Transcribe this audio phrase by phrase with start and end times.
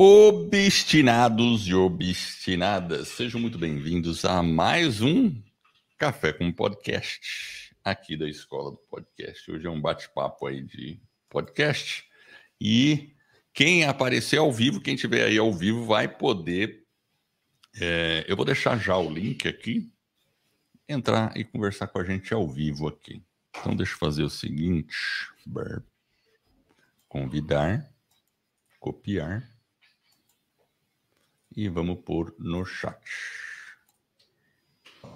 [0.00, 5.42] Obstinados e obstinadas, sejam muito bem-vindos a mais um
[5.98, 9.50] Café com Podcast aqui da Escola do Podcast.
[9.50, 12.08] Hoje é um bate-papo aí de podcast
[12.60, 13.12] e
[13.52, 16.86] quem aparecer ao vivo, quem tiver aí ao vivo, vai poder.
[17.80, 19.92] É, eu vou deixar já o link aqui,
[20.88, 23.20] entrar e conversar com a gente ao vivo aqui.
[23.50, 24.94] Então, deixa eu fazer o seguinte:
[27.08, 27.92] convidar,
[28.78, 29.57] copiar
[31.58, 33.02] e vamos pôr no chat.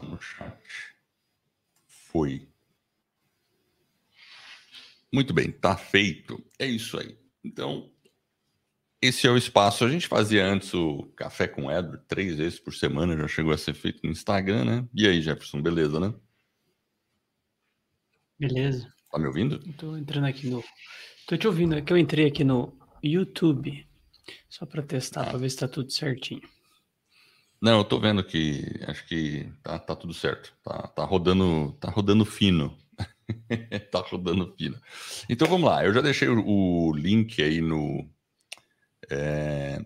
[0.03, 0.59] No chat.
[1.87, 2.49] Foi.
[5.13, 6.45] Muito bem, tá feito.
[6.59, 7.17] É isso aí.
[7.45, 7.93] Então,
[9.01, 9.85] esse é o espaço.
[9.85, 13.59] A gente fazia antes o café com Edward três vezes por semana, já chegou a
[13.59, 14.89] ser feito no Instagram, né?
[14.93, 16.13] E aí, Jefferson, beleza, né?
[18.37, 18.93] Beleza.
[19.13, 19.61] Tá me ouvindo?
[19.75, 20.65] Tô entrando aqui no.
[21.25, 23.87] Tô te ouvindo, é que eu entrei aqui no YouTube.
[24.49, 25.31] Só para testar, ah.
[25.31, 26.43] para ver se está tudo certinho.
[27.61, 30.53] Não, eu tô vendo que acho que tá, tá tudo certo.
[30.65, 32.77] Tá, tá rodando, tá rodando fino.
[33.91, 34.77] tá rodando fino.
[35.29, 35.85] Então vamos lá.
[35.85, 38.09] Eu já deixei o, o link aí no
[39.09, 39.85] é,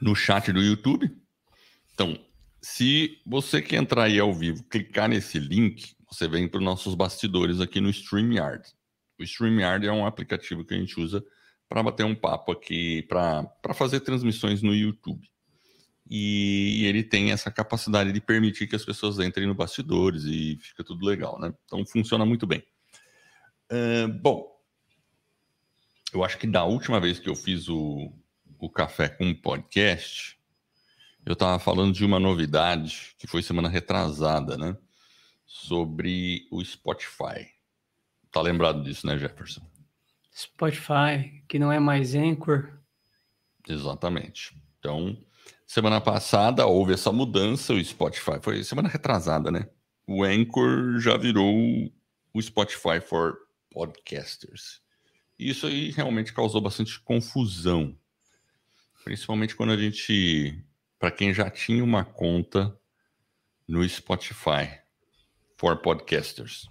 [0.00, 1.10] no chat do YouTube.
[1.94, 2.18] Então,
[2.60, 6.94] se você que entrar aí ao vivo, clicar nesse link, você vem para os nossos
[6.94, 8.68] bastidores aqui no StreamYard.
[9.18, 11.24] O StreamYard é um aplicativo que a gente usa
[11.72, 15.26] para bater um papo aqui, para fazer transmissões no YouTube.
[16.06, 20.84] E, ele tem essa capacidade de permitir que as pessoas entrem no bastidores e fica
[20.84, 21.50] tudo legal, né?
[21.64, 22.62] Então funciona muito bem.
[23.70, 24.54] Uh, bom,
[26.12, 28.12] eu acho que da última vez que eu fiz o,
[28.58, 30.38] o Café com podcast,
[31.24, 34.76] eu estava falando de uma novidade que foi semana retrasada, né?
[35.46, 37.48] Sobre o Spotify.
[38.30, 39.71] Tá lembrado disso, né, Jefferson?
[40.34, 42.78] Spotify, que não é mais Anchor.
[43.68, 44.56] Exatamente.
[44.78, 45.16] Então,
[45.66, 49.68] semana passada houve essa mudança, o Spotify foi semana retrasada, né?
[50.06, 51.54] O Anchor já virou
[52.34, 53.36] o Spotify for
[53.70, 54.80] Podcasters.
[55.38, 57.96] Isso aí realmente causou bastante confusão.
[59.04, 60.64] Principalmente quando a gente,
[60.98, 62.76] para quem já tinha uma conta
[63.66, 64.80] no Spotify
[65.56, 66.68] for Podcasters.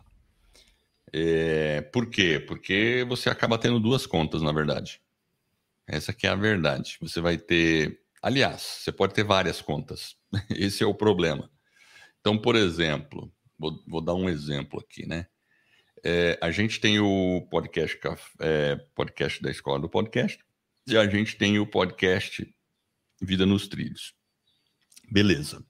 [1.13, 2.39] É, por quê?
[2.39, 5.01] Porque você acaba tendo duas contas, na verdade.
[5.87, 6.97] Essa que é a verdade.
[7.01, 8.01] Você vai ter.
[8.21, 10.15] Aliás, você pode ter várias contas.
[10.49, 11.49] Esse é o problema.
[12.19, 15.27] Então, por exemplo, vou, vou dar um exemplo aqui, né?
[16.03, 17.99] É, a gente tem o podcast,
[18.39, 20.39] é, podcast da Escola do Podcast
[20.87, 22.47] e a gente tem o podcast
[23.21, 24.15] Vida nos Trilhos.
[25.11, 25.63] Beleza.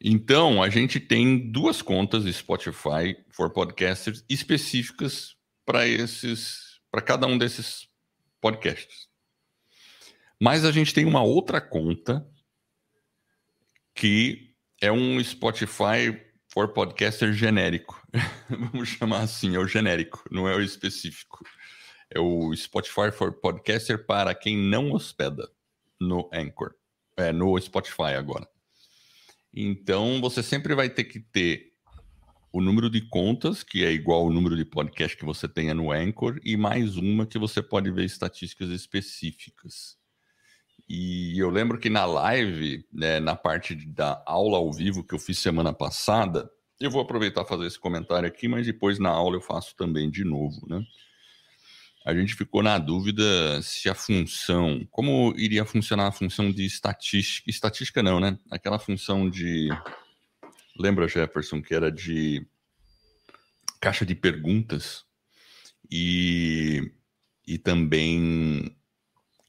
[0.00, 5.36] Então, a gente tem duas contas Spotify for Podcasters específicas
[5.66, 7.88] para esses, para cada um desses
[8.40, 9.08] podcasts.
[10.40, 12.24] Mas a gente tem uma outra conta
[13.92, 16.16] que é um Spotify
[16.52, 18.00] for Podcaster genérico.
[18.48, 21.44] Vamos chamar assim, é o genérico, não é o específico.
[22.08, 25.50] É o Spotify for Podcaster para quem não hospeda
[26.00, 26.74] no Anchor,
[27.16, 28.48] é, no Spotify agora.
[29.60, 31.72] Então, você sempre vai ter que ter
[32.52, 35.90] o número de contas, que é igual ao número de podcast que você tenha no
[35.90, 39.96] Anchor, e mais uma que você pode ver estatísticas específicas.
[40.88, 45.18] E eu lembro que na live, né, na parte da aula ao vivo que eu
[45.18, 46.48] fiz semana passada,
[46.78, 50.22] eu vou aproveitar fazer esse comentário aqui, mas depois na aula eu faço também de
[50.22, 50.80] novo, né?
[52.08, 57.50] A gente ficou na dúvida se a função, como iria funcionar a função de estatística,
[57.50, 58.38] estatística não, né?
[58.50, 59.68] Aquela função de,
[60.78, 62.46] lembra Jefferson, que era de
[63.78, 65.04] caixa de perguntas
[65.90, 66.90] e,
[67.46, 68.74] e também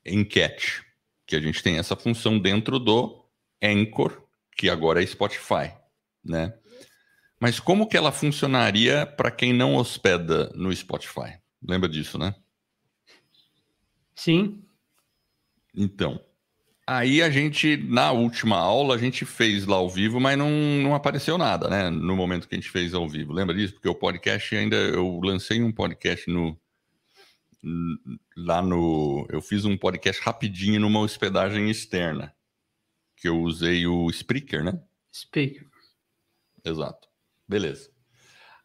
[0.05, 0.83] enquete,
[1.25, 3.25] que a gente tem essa função dentro do
[3.63, 4.21] Anchor,
[4.57, 5.71] que agora é Spotify,
[6.21, 6.53] né?
[7.39, 11.39] Mas como que ela funcionaria para quem não hospeda no Spotify?
[11.65, 12.35] Lembra disso, né?
[14.19, 14.61] Sim.
[15.73, 16.21] Então,
[16.85, 20.93] aí a gente, na última aula, a gente fez lá ao vivo, mas não, não
[20.93, 21.89] apareceu nada, né?
[21.89, 23.31] No momento que a gente fez ao vivo.
[23.31, 23.75] Lembra disso?
[23.75, 26.59] Porque o podcast ainda, eu lancei um podcast no.
[28.35, 29.25] Lá no.
[29.29, 32.35] Eu fiz um podcast rapidinho numa hospedagem externa.
[33.15, 34.83] Que eu usei o Spreaker, né?
[35.13, 35.65] Speaker.
[36.65, 37.07] Exato.
[37.47, 37.89] Beleza.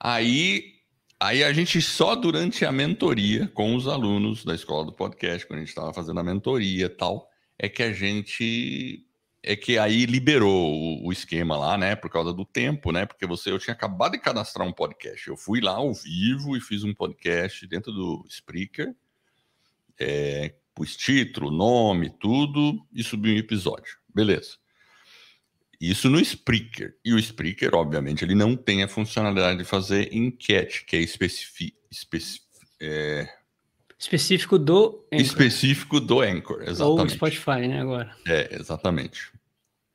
[0.00, 0.73] Aí
[1.24, 5.56] Aí a gente só durante a mentoria com os alunos da escola do podcast, quando
[5.56, 7.26] a gente estava fazendo a mentoria tal,
[7.58, 9.06] é que a gente
[9.42, 13.26] é que aí liberou o, o, esquema lá, né, por causa do tempo, né, porque
[13.26, 16.84] você eu tinha acabado de cadastrar um podcast, eu fui lá ao vivo e fiz
[16.84, 18.94] um podcast dentro do Spreaker,
[19.98, 23.96] é, pus título, nome, tudo e subi um episódio.
[24.14, 24.58] Beleza.
[25.80, 26.94] Isso no Spreaker.
[27.04, 31.74] E o Spreaker, obviamente, ele não tem a funcionalidade de fazer enquete, que é, especifi
[31.90, 32.40] especi
[32.80, 33.28] é...
[33.98, 35.20] específico do Anchor.
[35.20, 37.00] Específico do Anchor, exatamente.
[37.00, 38.14] Ou Spotify, né, agora.
[38.26, 39.32] É, exatamente.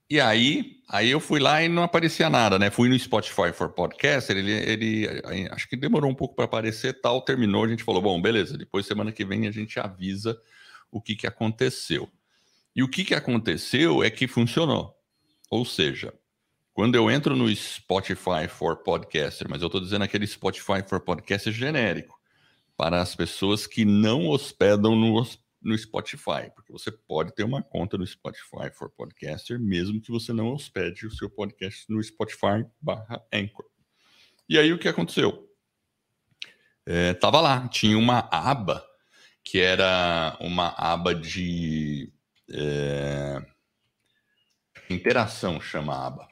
[0.09, 2.71] E aí, aí eu fui lá e não aparecia nada, né?
[2.71, 5.07] Fui no Spotify for Podcaster, ele, ele
[5.51, 8.87] acho que demorou um pouco para aparecer, tal, terminou, a gente falou, bom, beleza, depois
[8.87, 10.35] semana que vem a gente avisa
[10.91, 12.09] o que, que aconteceu.
[12.75, 14.98] E o que, que aconteceu é que funcionou.
[15.49, 16.13] Ou seja,
[16.73, 21.51] quando eu entro no Spotify for Podcaster, mas eu estou dizendo aquele Spotify for Podcaster
[21.51, 22.19] genérico,
[22.77, 25.27] para as pessoas que não hospedam no,
[25.61, 30.31] no Spotify, porque você pode ter uma conta no Spotify for Podcaster, mesmo que você
[30.31, 33.65] não hospede o seu podcast no Spotify barra Anchor.
[34.47, 35.47] E aí o que aconteceu?
[36.85, 38.85] É, tava lá, tinha uma aba
[39.43, 42.13] que era uma aba de
[42.49, 43.45] é,
[44.89, 46.27] interação, chama a aba.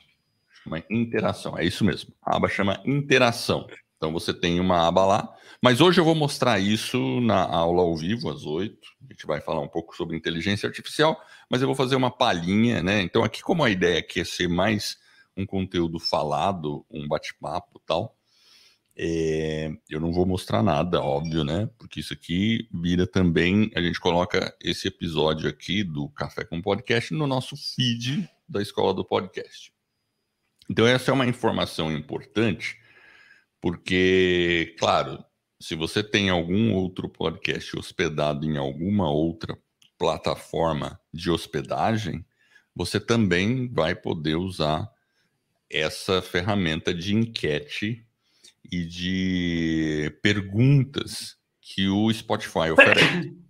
[0.63, 2.13] Chama interação, é isso mesmo.
[2.21, 3.67] A aba chama interação.
[3.97, 7.95] Então você tem uma aba lá, mas hoje eu vou mostrar isso na aula ao
[7.95, 8.77] vivo, às 8.
[9.09, 11.19] A gente vai falar um pouco sobre inteligência artificial,
[11.49, 13.01] mas eu vou fazer uma palhinha, né?
[13.01, 14.97] Então, aqui, como a ideia aqui é ser mais
[15.35, 18.15] um conteúdo falado, um bate-papo tal,
[18.95, 21.69] é, eu não vou mostrar nada, óbvio, né?
[21.77, 23.71] Porque isso aqui vira também.
[23.75, 28.93] A gente coloca esse episódio aqui do Café com Podcast no nosso feed da Escola
[28.93, 29.71] do Podcast.
[30.69, 32.77] Então, essa é uma informação importante
[33.61, 35.23] porque, claro,
[35.59, 39.57] se você tem algum outro podcast hospedado em alguma outra
[39.97, 42.25] plataforma de hospedagem,
[42.75, 44.87] você também vai poder usar
[45.69, 48.05] essa ferramenta de enquete
[48.71, 53.35] e de perguntas que o Spotify oferece.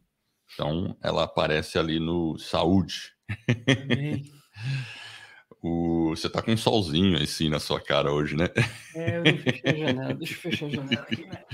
[0.54, 3.14] Então, ela aparece ali no Saúde.
[5.62, 6.10] O...
[6.10, 8.50] Você tá com um solzinho assim na sua cara hoje, né?
[8.96, 10.14] É, eu não fechei a janela.
[10.14, 11.44] Deixa eu fechar a janela aqui, né?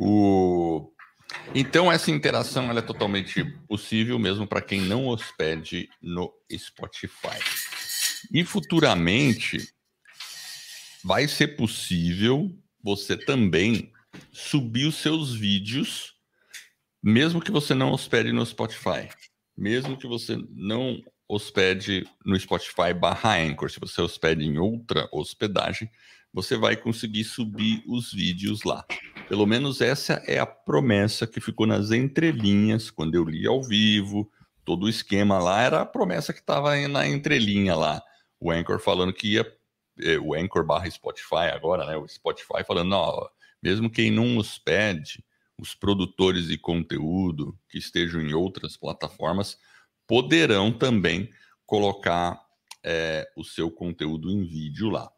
[0.00, 0.90] O...
[1.54, 7.38] Então, essa interação ela é totalmente possível mesmo para quem não hospede no Spotify.
[8.32, 9.68] E futuramente
[11.04, 12.50] vai ser possível
[12.82, 13.92] você também
[14.32, 16.14] subir os seus vídeos,
[17.02, 19.08] mesmo que você não hospede no Spotify.
[19.56, 23.70] Mesmo que você não hospede no Spotify barra Anchor.
[23.70, 25.90] Se você hospede em outra hospedagem,
[26.32, 28.84] você vai conseguir subir os vídeos lá.
[29.28, 34.30] Pelo menos essa é a promessa que ficou nas entrelinhas quando eu li ao vivo.
[34.64, 38.02] Todo o esquema lá era a promessa que estava na entrelinha lá.
[38.40, 39.46] O Anchor falando que ia.
[40.00, 41.96] É, o Anchor barra Spotify agora, né?
[41.96, 43.28] O Spotify falando, não,
[43.62, 45.24] mesmo quem não hospede,
[45.56, 49.56] os produtores de conteúdo que estejam em outras plataformas
[50.06, 51.30] poderão também
[51.66, 52.40] colocar
[52.84, 55.10] é, o seu conteúdo em vídeo lá.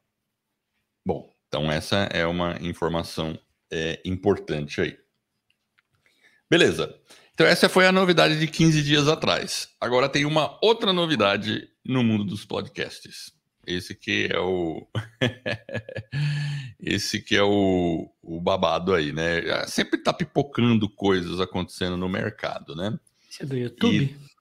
[1.05, 3.39] Bom, então essa é uma informação
[3.71, 4.97] é, importante aí.
[6.49, 6.95] Beleza.
[7.35, 9.69] Então essa foi a novidade de 15 dias atrás.
[9.81, 13.33] Agora tem uma outra novidade no mundo dos podcasts.
[13.67, 14.87] Esse que é o
[16.81, 19.67] esse que é o, o babado aí, né?
[19.67, 22.97] Sempre tá pipocando coisas acontecendo no mercado, né?
[23.29, 24.05] Isso é do YouTube?
[24.05, 24.36] E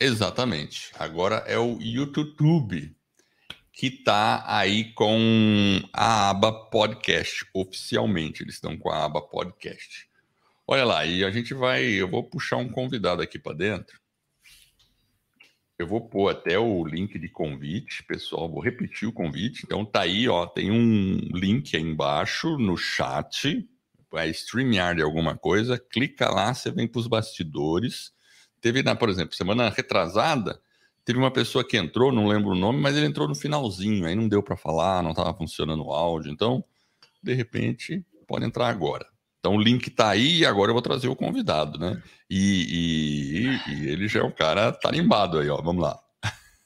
[0.00, 0.92] Exatamente.
[0.96, 2.94] Agora é o YouTube
[3.72, 8.42] que está aí com a aba podcast oficialmente.
[8.42, 10.08] Eles estão com a aba podcast.
[10.66, 11.84] Olha lá, e a gente vai.
[11.84, 14.00] Eu vou puxar um convidado aqui para dentro.
[15.76, 18.48] Eu vou pôr até o link de convite, pessoal.
[18.48, 19.62] Vou repetir o convite.
[19.64, 20.46] Então tá aí, ó.
[20.46, 23.68] Tem um link aí embaixo no chat.
[24.10, 25.76] Vai streamear de alguma coisa.
[25.76, 28.12] Clica lá, você vem para os bastidores
[28.60, 30.60] Teve, na, por exemplo, semana retrasada,
[31.04, 34.14] teve uma pessoa que entrou, não lembro o nome, mas ele entrou no finalzinho, aí
[34.14, 36.30] não deu para falar, não estava funcionando o áudio.
[36.32, 36.64] Então,
[37.22, 39.06] de repente, pode entrar agora.
[39.40, 42.02] Então o link está aí e agora eu vou trazer o convidado, né?
[42.28, 45.62] E, e, e ele já é um cara tarimbado aí, ó.
[45.62, 45.98] Vamos lá.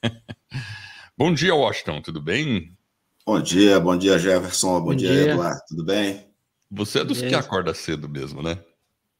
[1.16, 2.76] bom dia, Washington, tudo bem?
[3.24, 4.80] Bom dia, bom dia, Jefferson.
[4.80, 6.26] Bom, bom dia, dia, Eduardo, tudo bem?
[6.70, 8.58] Você é dos que acorda cedo mesmo, né?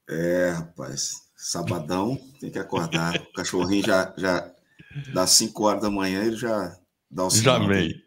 [0.09, 1.22] É, rapaz.
[1.43, 3.17] Sabadão, tem que acordar.
[3.17, 4.49] O cachorrinho já, já
[5.13, 6.79] dá 5 horas da manhã, ele já
[7.11, 7.61] dá o sinal.
[7.63, 8.03] Já vem.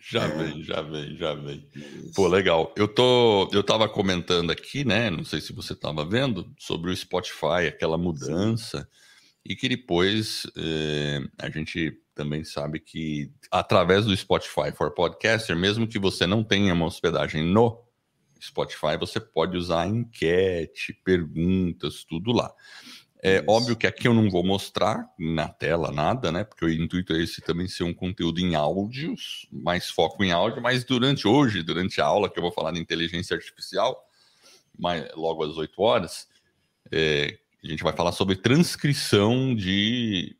[0.00, 0.28] Já é.
[0.28, 1.68] vem, já vem, já vem.
[1.76, 2.14] Isso.
[2.14, 2.72] Pô, legal.
[2.74, 5.10] Eu tô, eu tava comentando aqui, né?
[5.10, 8.86] Não sei se você tava vendo sobre o Spotify, aquela mudança, Sim.
[9.44, 15.86] e que depois eh, a gente também sabe que através do Spotify for Podcaster, mesmo
[15.86, 17.78] que você não tenha uma hospedagem no
[18.40, 22.52] Spotify, você pode usar enquete, perguntas, tudo lá.
[23.20, 23.44] É Isso.
[23.48, 26.44] óbvio que aqui eu não vou mostrar na tela nada, né?
[26.44, 30.62] Porque o intuito é esse também ser um conteúdo em áudios, mais foco em áudio,
[30.62, 34.08] mas durante hoje, durante a aula que eu vou falar de inteligência artificial,
[34.78, 36.28] mais, logo às 8 horas,
[36.92, 40.36] é, a gente vai falar sobre transcrição de,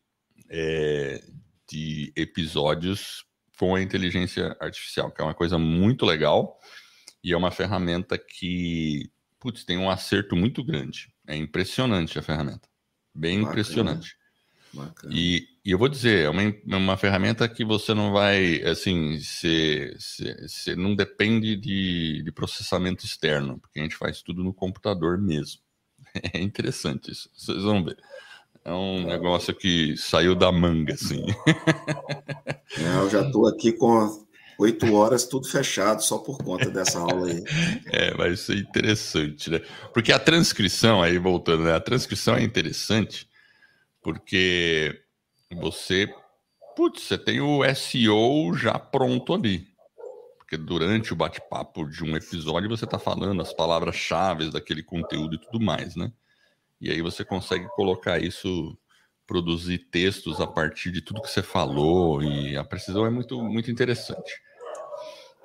[0.49, 1.25] é,
[1.69, 3.25] de episódios
[3.59, 6.61] com a inteligência artificial, que é uma coisa muito legal
[7.29, 11.13] e é uma ferramenta que, putz, tem um acerto muito grande.
[11.27, 12.67] É impressionante a ferramenta.
[13.15, 13.51] Bem Bacana.
[13.51, 14.17] impressionante.
[14.73, 15.15] Bacana.
[15.15, 19.19] E, e, eu vou dizer, é uma, é uma ferramenta que você não vai, assim,
[19.19, 25.61] você não depende de, de processamento externo, porque a gente faz tudo no computador mesmo.
[26.33, 27.99] É interessante isso, vocês vão ver.
[28.65, 31.27] É um negócio que saiu da manga, assim.
[32.79, 34.27] É, eu já estou aqui com
[34.59, 37.45] oito horas tudo fechado só por conta dessa aula aí.
[37.93, 39.61] É, vai ser interessante, né?
[39.95, 41.75] Porque a transcrição, aí voltando, né?
[41.75, 43.29] A transcrição é interessante
[44.03, 45.03] porque
[45.53, 46.13] você,
[46.77, 49.69] putz, você tem o SEO já pronto ali.
[50.39, 55.39] Porque durante o bate-papo de um episódio você está falando as palavras-chave daquele conteúdo e
[55.39, 56.11] tudo mais, né?
[56.81, 58.79] E aí você consegue colocar isso,
[59.27, 63.71] produzir textos a partir de tudo que você falou, e a precisão é muito, muito
[63.71, 64.41] interessante.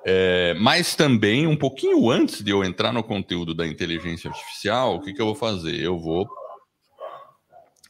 [0.06, 5.00] É, mas também, um pouquinho antes de eu entrar no conteúdo da inteligência artificial, o
[5.00, 5.80] que, que eu vou fazer?
[5.80, 6.28] Eu vou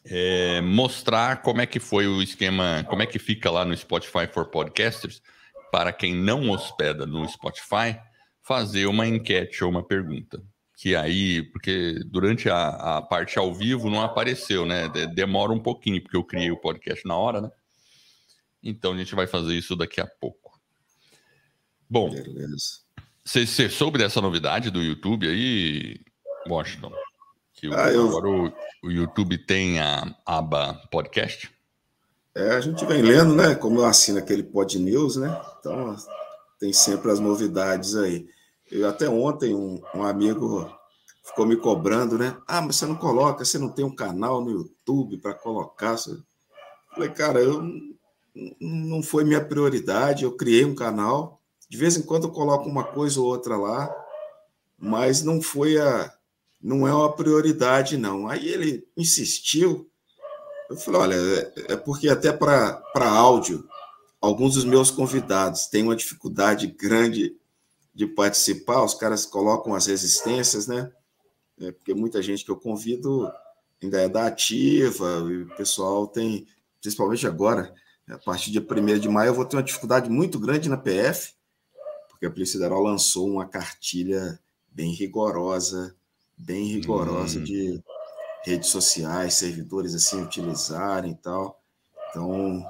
[0.05, 4.27] é, mostrar como é que foi o esquema, como é que fica lá no Spotify
[4.33, 5.21] for Podcasters,
[5.73, 7.99] para quem não hospeda no Spotify,
[8.43, 10.41] fazer uma enquete ou uma pergunta
[10.77, 14.89] que aí, porque durante a, a, parte ao vivo não apareceu, né?
[15.15, 17.51] Demora um pouquinho, porque eu criei o podcast na hora, né?
[18.63, 20.44] Então a gente vai fazer isso daqui a pouco.
[21.95, 22.11] Bom,
[23.25, 26.01] você soube dessa novidade do YouTube aí,
[26.49, 26.93] Washington?
[27.53, 28.09] Que ah, eu...
[28.09, 31.49] agora o, o, YouTube tem a aba podcast?
[32.35, 33.55] É, a gente vem lendo, né?
[33.55, 35.41] Como eu assino aquele Pod News, né?
[35.61, 35.95] Então
[36.59, 38.27] tem sempre as novidades aí.
[38.73, 40.69] Eu, até ontem, um, um amigo
[41.25, 42.37] ficou me cobrando, né?
[42.45, 45.93] Ah, mas você não coloca, você não tem um canal no YouTube para colocar.
[46.09, 46.19] Eu
[46.93, 47.63] falei, cara, eu
[48.61, 50.25] não foi minha prioridade.
[50.25, 51.41] Eu criei um canal.
[51.69, 53.95] De vez em quando eu coloco uma coisa ou outra lá,
[54.79, 56.13] mas não foi a.
[56.61, 58.29] Não é uma prioridade, não.
[58.29, 59.89] Aí ele insistiu.
[60.69, 63.69] Eu falei, olha, é, é porque até para áudio,
[64.21, 67.37] alguns dos meus convidados têm uma dificuldade grande
[67.95, 70.91] de participar, os caras colocam as resistências, né?
[71.61, 73.31] É, porque muita gente que eu convido
[73.81, 76.47] ainda é da ativa, e o pessoal tem,
[76.81, 77.73] principalmente agora,
[78.09, 81.35] a partir de 1 de maio, eu vou ter uma dificuldade muito grande na PF,
[82.25, 84.39] porque a Polícia Federal lançou uma cartilha
[84.71, 85.95] bem rigorosa,
[86.37, 87.45] bem rigorosa hum.
[87.45, 87.83] de
[88.45, 91.63] redes sociais, servidores assim utilizarem e tal.
[92.11, 92.65] Então,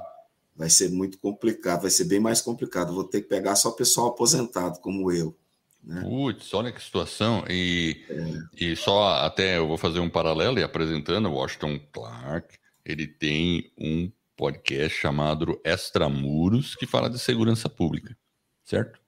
[0.55, 2.93] vai ser muito complicado, vai ser bem mais complicado.
[2.93, 5.35] Vou ter que pegar só pessoal aposentado como eu.
[5.83, 6.01] Né?
[6.01, 7.45] Putz, olha que situação.
[7.49, 8.65] E, é.
[8.65, 12.57] e só até eu vou fazer um paralelo e apresentando o Washington Clark.
[12.83, 18.17] Ele tem um podcast chamado Extramuros que fala de segurança pública,
[18.63, 19.04] certo?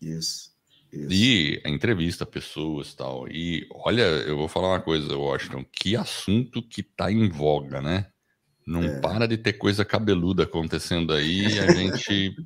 [0.00, 0.56] Isso.
[0.92, 1.12] Isso.
[1.12, 3.28] E a entrevista pessoas tal.
[3.28, 8.06] E olha, eu vou falar uma coisa, Washington, que assunto que tá em voga, né?
[8.66, 9.00] Não é.
[9.00, 12.36] para de ter coisa cabeluda acontecendo aí e a gente,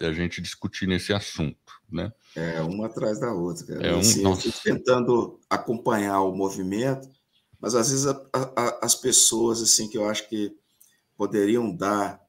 [0.00, 1.56] a gente discutir nesse assunto,
[1.90, 2.12] né?
[2.34, 3.66] É, uma atrás da outra.
[3.66, 3.86] Cara.
[3.86, 7.08] É um, assim, eu fico tentando acompanhar o movimento,
[7.60, 10.54] mas às vezes a, a, as pessoas assim que eu acho que
[11.16, 12.20] poderiam dar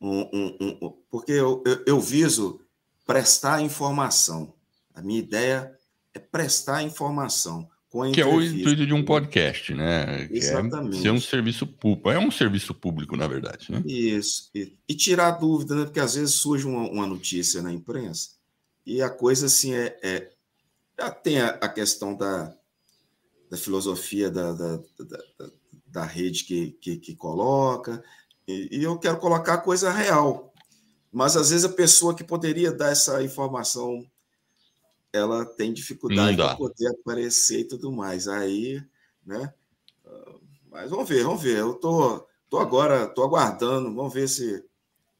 [0.00, 2.65] um, um, um porque eu, eu, eu viso
[3.06, 4.52] prestar informação.
[4.94, 5.78] A minha ideia
[6.12, 7.68] é prestar informação
[8.12, 10.28] que é o intuito de um podcast, né?
[10.30, 10.98] Exatamente.
[10.98, 12.10] É ser um serviço público.
[12.10, 13.70] É um serviço público, na verdade.
[13.70, 13.82] Né?
[13.86, 14.50] Isso.
[14.54, 15.84] E, e tirar dúvida, né?
[15.84, 18.30] Porque às vezes surge uma, uma, notícia na imprensa
[18.84, 19.98] e a coisa assim é.
[20.02, 20.30] é
[21.22, 22.54] tem a, a, questão da,
[23.50, 25.50] da filosofia da, da, da,
[25.86, 28.02] da rede que, que, que coloca,
[28.48, 30.54] e, e eu quero colocar a coisa real.
[31.16, 34.06] Mas às vezes a pessoa que poderia dar essa informação
[35.10, 38.28] ela tem dificuldade de poder aparecer e tudo mais.
[38.28, 38.84] Aí,
[39.24, 39.50] né?
[40.04, 40.34] Ah,
[40.70, 41.56] mas vamos ver, vamos ver.
[41.56, 43.94] Eu tô, tô agora, tô aguardando.
[43.94, 44.62] Vamos ver se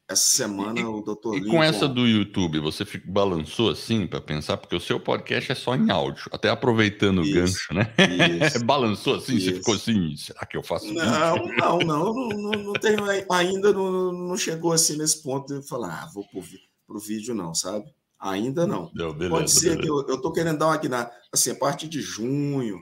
[0.09, 4.55] essa semana e, o doutor E com essa do YouTube, você balançou assim para pensar,
[4.55, 7.93] porque o seu podcast é só em áudio, até aproveitando isso, o gancho, né?
[8.63, 9.47] Balançou assim, isso.
[9.47, 14.13] você ficou assim, será que eu faço Não, não, não, não, não, tenho ainda, não,
[14.13, 16.41] não chegou assim nesse ponto de falar, ah, vou pro,
[16.87, 17.93] pro vídeo não, sabe?
[18.17, 18.89] Ainda não.
[18.95, 20.05] não beleza, Pode ser beleza.
[20.05, 21.11] que eu estou querendo dar uma guinada.
[21.31, 22.81] Assim, a partir de junho,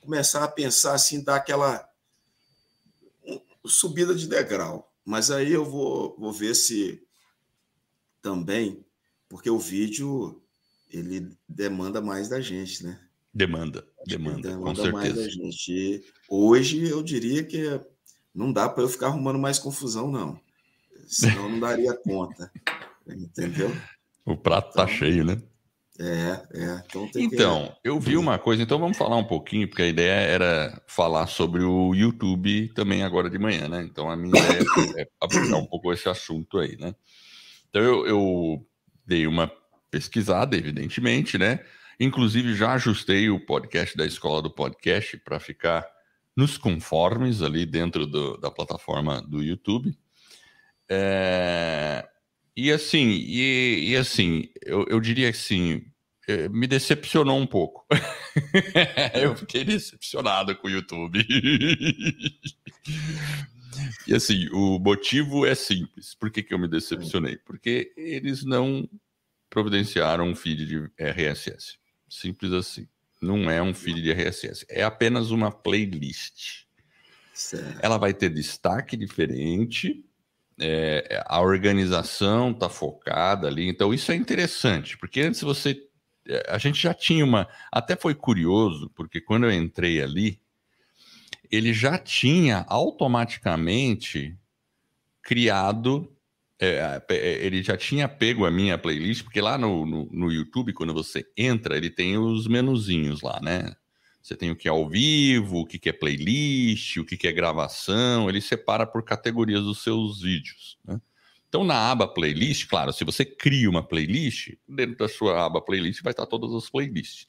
[0.00, 1.88] começar a pensar assim, dar aquela
[3.64, 4.87] subida de degrau.
[5.08, 7.02] Mas aí eu vou, vou ver se
[8.20, 8.84] também,
[9.26, 10.42] porque o vídeo
[10.90, 13.00] ele demanda mais da gente, né?
[13.32, 14.92] Demanda, demanda, demanda com certeza.
[14.92, 15.72] mais da gente.
[15.72, 17.80] E hoje eu diria que
[18.34, 20.38] não dá para eu ficar arrumando mais confusão, não.
[21.06, 22.52] Senão não daria conta.
[23.08, 23.70] Entendeu?
[24.26, 25.42] O prato tá então, tá cheio, né?
[26.00, 26.82] É, é.
[26.86, 27.88] Então, então que...
[27.88, 31.64] eu vi uma coisa, então vamos falar um pouquinho, porque a ideia era falar sobre
[31.64, 33.82] o YouTube também agora de manhã, né?
[33.82, 34.62] Então a minha ideia
[34.96, 36.94] é abordar um pouco esse assunto aí, né?
[37.68, 38.66] Então eu, eu
[39.04, 39.50] dei uma
[39.90, 41.64] pesquisada, evidentemente, né?
[41.98, 45.84] Inclusive já ajustei o podcast da escola do podcast para ficar
[46.36, 49.98] nos conformes ali dentro do, da plataforma do YouTube.
[50.88, 52.08] É,
[52.60, 55.80] e assim, e, e assim, eu, eu, diria assim,
[56.26, 57.86] é, me decepcionou um pouco.
[59.14, 61.24] eu fiquei decepcionado com o YouTube.
[64.08, 66.16] e assim, o motivo é simples.
[66.16, 67.36] Por que, que eu me decepcionei?
[67.36, 68.90] Porque eles não
[69.48, 71.78] providenciaram um feed de RSS.
[72.08, 72.88] Simples assim.
[73.22, 74.66] Não é um feed de RSS.
[74.68, 76.64] É apenas uma playlist.
[77.32, 77.78] Certo.
[77.80, 80.04] Ela vai ter destaque diferente
[80.60, 83.68] é, a organização está focada ali.
[83.68, 85.80] Então, isso é interessante, porque antes você.
[86.26, 87.48] É, a gente já tinha uma.
[87.72, 90.40] Até foi curioso, porque quando eu entrei ali,
[91.50, 94.36] ele já tinha automaticamente
[95.22, 96.12] criado.
[96.60, 100.72] É, é, ele já tinha pego a minha playlist, porque lá no, no, no YouTube,
[100.72, 103.76] quando você entra, ele tem os menuzinhos lá, né?
[104.22, 108.28] Você tem o que é ao vivo, o que é playlist, o que é gravação,
[108.28, 110.78] ele separa por categorias os seus vídeos.
[110.84, 111.00] Né?
[111.48, 116.02] Então, na aba playlist, claro, se você cria uma playlist, dentro da sua aba playlist
[116.02, 117.26] vai estar todas as playlists.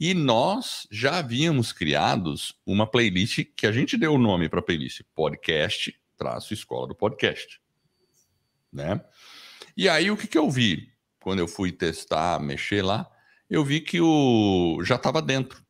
[0.00, 4.62] E nós já havíamos criados uma playlist que a gente deu o nome para a
[4.62, 7.60] playlist, podcast, traço escola do podcast.
[8.72, 9.00] Né?
[9.76, 10.90] E aí, o que, que eu vi?
[11.20, 13.10] Quando eu fui testar, mexer lá,
[13.50, 15.62] eu vi que o já estava dentro.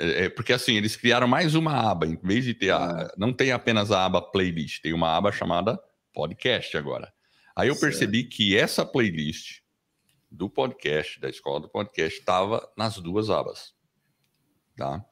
[0.00, 2.78] É, é, porque assim, eles criaram mais uma aba, em vez de ter a.
[2.78, 3.14] Ah.
[3.18, 5.78] Não tem apenas a aba playlist, tem uma aba chamada
[6.14, 7.12] podcast agora.
[7.54, 9.60] Aí eu percebi que essa playlist
[10.30, 13.74] do podcast, da escola do podcast, estava nas duas abas.
[14.74, 15.04] Tá?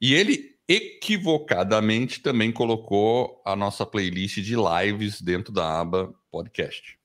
[0.00, 6.98] E ele equivocadamente também colocou a nossa playlist de lives dentro da aba podcast.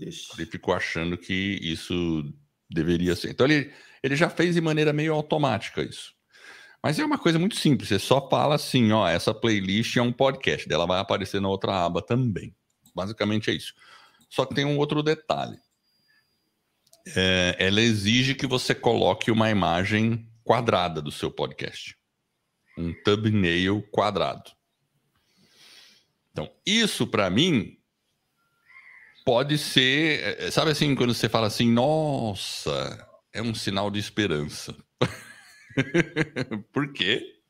[0.00, 0.32] Ixi.
[0.36, 2.34] Ele ficou achando que isso
[2.68, 3.30] deveria ser.
[3.30, 6.13] Então ele, ele já fez de maneira meio automática isso.
[6.84, 10.12] Mas é uma coisa muito simples, você só fala assim, ó, essa playlist é um
[10.12, 12.54] podcast, dela vai aparecer na outra aba também.
[12.94, 13.72] Basicamente é isso.
[14.28, 15.56] Só que tem um outro detalhe.
[17.16, 21.96] É, ela exige que você coloque uma imagem quadrada do seu podcast.
[22.76, 24.50] Um thumbnail quadrado.
[26.32, 27.78] Então, isso para mim
[29.24, 34.76] pode ser, é, sabe assim, quando você fala assim, nossa, é um sinal de esperança.
[36.72, 37.40] Por quê?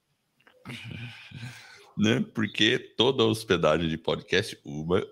[1.96, 2.24] Né?
[2.34, 4.58] Porque toda hospedagem de podcast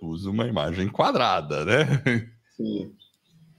[0.00, 2.30] usa uma imagem quadrada, né?
[2.56, 2.94] Sim.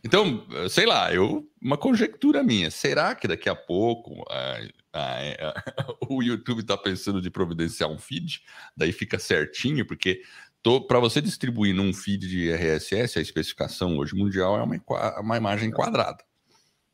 [0.03, 2.69] Então, sei lá, eu uma conjectura minha.
[2.69, 4.59] Será que daqui a pouco a,
[4.91, 8.41] a, a, o YouTube está pensando de providenciar um feed?
[8.75, 10.21] Daí fica certinho, porque
[10.87, 15.71] para você distribuir num feed de RSS, a especificação hoje mundial é uma, uma imagem
[15.71, 16.23] quadrada.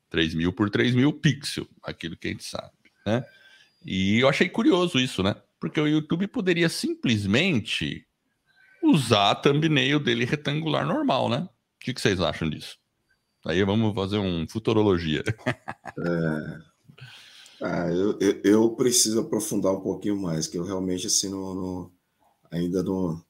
[0.09, 2.73] 3 mil por 3 mil pixel, aquilo que a gente sabe,
[3.05, 3.25] né?
[3.85, 5.35] E eu achei curioso isso, né?
[5.59, 8.05] Porque o YouTube poderia simplesmente
[8.83, 11.47] usar a thumbnail dele retangular normal, né?
[11.75, 12.77] O que, que vocês acham disso?
[13.45, 15.23] Aí vamos fazer um futurologia.
[15.97, 16.69] É...
[17.61, 21.91] Ah, eu, eu, eu, preciso aprofundar um pouquinho mais, que eu realmente assim não, não
[22.49, 23.21] ainda não.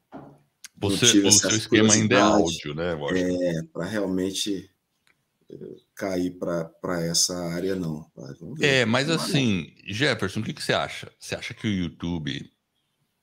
[0.78, 2.98] Você, não o seu esquema ainda é áudio, né?
[3.16, 4.70] É, para realmente
[5.96, 8.06] cair para essa área, não.
[8.62, 11.12] É, mas assim, Jefferson, o que, que você acha?
[11.20, 12.52] Você acha que o YouTube,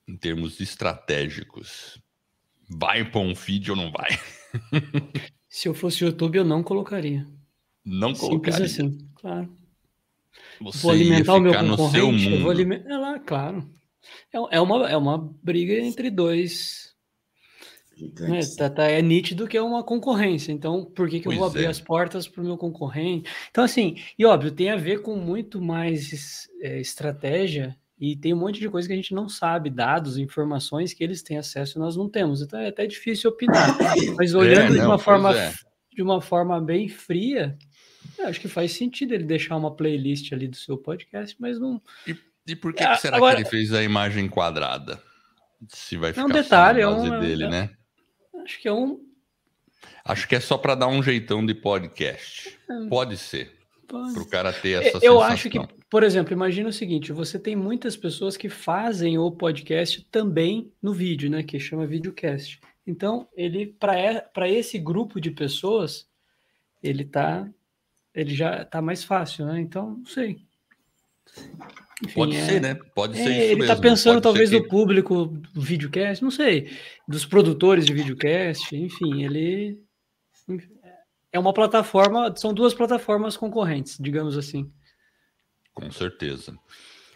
[0.07, 2.01] em termos estratégicos,
[2.69, 4.11] vai para um feed ou não vai?
[5.49, 7.27] Se eu fosse YouTube, eu não colocaria.
[7.85, 8.69] Não colocaria?
[8.69, 9.57] Simples assim, claro.
[10.61, 12.91] Você vou alimentar o meu concorrente, eu vou alimentar...
[12.91, 13.71] É lá, claro.
[14.33, 16.86] É, é, uma, é uma briga entre dois
[18.18, 18.40] né?
[18.56, 20.52] Tá, tá, é nítido que é uma concorrência.
[20.52, 21.68] Então, por que, que eu vou abrir é.
[21.68, 23.30] as portas para o meu concorrente?
[23.50, 28.38] Então, assim, e óbvio, tem a ver com muito mais é, estratégia e tem um
[28.38, 31.80] monte de coisa que a gente não sabe, dados, informações que eles têm acesso e
[31.80, 32.42] nós não temos.
[32.42, 33.76] Então é até difícil opinar.
[34.16, 35.52] Mas é, olhando é, não, de uma forma é.
[35.92, 37.56] de uma forma bem fria,
[38.20, 41.80] acho que faz sentido ele deixar uma playlist ali do seu podcast, mas não.
[42.06, 42.14] E
[42.46, 43.37] E por que, que será Agora...
[43.37, 45.00] que ele fez a imagem quadrada?
[45.68, 47.70] Se vai ficar é um detalhe, é um, dele, é, né?
[48.46, 49.00] Acho que é um.
[50.04, 52.56] Acho que é só para dar um jeitão de podcast.
[52.70, 52.88] É.
[52.88, 53.56] Pode ser.
[53.88, 55.22] Para o cara ter essa Eu sensação.
[55.22, 55.59] acho que,
[55.90, 60.92] por exemplo, imagina o seguinte: você tem muitas pessoas que fazem o podcast também no
[60.92, 61.42] vídeo, né?
[61.42, 62.61] Que chama videocast.
[62.87, 66.09] Então, ele, para esse grupo de pessoas,
[66.80, 67.48] ele tá.
[68.14, 69.61] Ele já tá mais fácil, né?
[69.61, 70.45] Então, não sei.
[72.05, 72.75] Enfim, Pode é, ser, né?
[72.94, 74.59] Pode é, ser Ele está pensando Pode talvez que...
[74.59, 76.70] do público do videocast, não sei,
[77.09, 79.81] dos produtores de videocast, enfim, ele
[81.33, 84.70] é uma plataforma, são duas plataformas concorrentes, digamos assim.
[85.75, 86.55] Com certeza.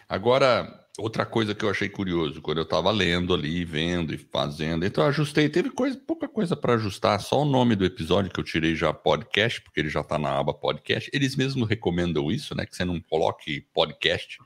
[0.09, 4.85] Agora, outra coisa que eu achei curioso, quando eu estava lendo ali, vendo e fazendo,
[4.85, 8.39] então eu ajustei, teve coisa, pouca coisa para ajustar, só o nome do episódio que
[8.39, 11.09] eu tirei já podcast, porque ele já está na aba podcast.
[11.13, 12.65] Eles mesmos recomendam isso, né?
[12.65, 14.37] Que você não coloque podcast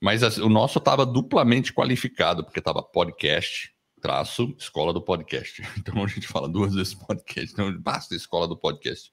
[0.00, 5.62] mas assim, o nosso estava duplamente qualificado, porque estava podcast, traço, escola do podcast.
[5.78, 9.12] Então a gente fala duas vezes podcast, então basta escola do podcast.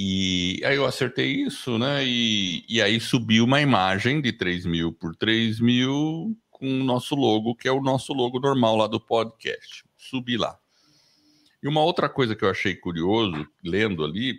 [0.00, 2.06] E aí eu acertei isso, né?
[2.06, 7.16] E, e aí subiu uma imagem de 3 mil por 3 mil com o nosso
[7.16, 9.84] logo, que é o nosso logo normal lá do podcast.
[9.96, 10.56] Subi lá.
[11.60, 14.38] E uma outra coisa que eu achei curioso, lendo ali,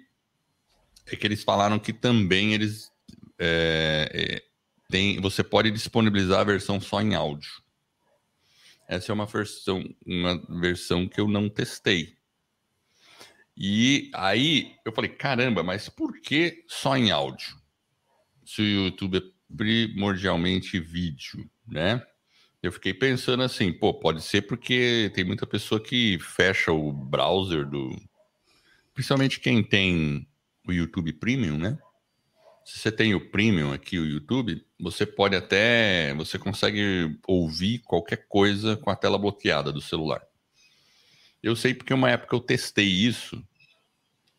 [1.06, 2.90] é que eles falaram que também eles
[3.38, 4.44] é, é,
[4.90, 7.52] tem, você pode disponibilizar a versão só em áudio.
[8.88, 12.16] Essa é uma versão, uma versão que eu não testei.
[13.62, 17.58] E aí eu falei, caramba, mas por que só em áudio?
[18.46, 19.22] Se o YouTube é
[19.54, 22.02] primordialmente vídeo, né?
[22.64, 27.66] Eu fiquei pensando assim, pô, pode ser porque tem muita pessoa que fecha o browser
[27.66, 27.94] do.
[28.94, 30.26] Principalmente quem tem
[30.66, 31.78] o YouTube Premium, né?
[32.64, 36.14] Se você tem o Premium aqui, o YouTube, você pode até.
[36.16, 40.22] Você consegue ouvir qualquer coisa com a tela bloqueada do celular.
[41.42, 43.42] Eu sei porque uma época eu testei isso,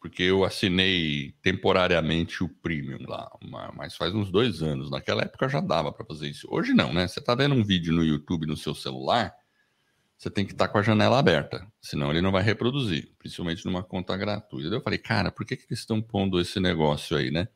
[0.01, 3.31] porque eu assinei temporariamente o Premium lá,
[3.77, 4.91] mas faz uns dois anos.
[4.91, 6.49] Naquela época já dava para fazer isso.
[6.51, 7.07] Hoje não, né?
[7.07, 9.35] Você está vendo um vídeo no YouTube no seu celular,
[10.17, 13.65] você tem que estar tá com a janela aberta, senão ele não vai reproduzir, principalmente
[13.67, 14.75] numa conta gratuita.
[14.75, 17.49] Eu falei, cara, por que, que eles estão pondo esse negócio aí, né?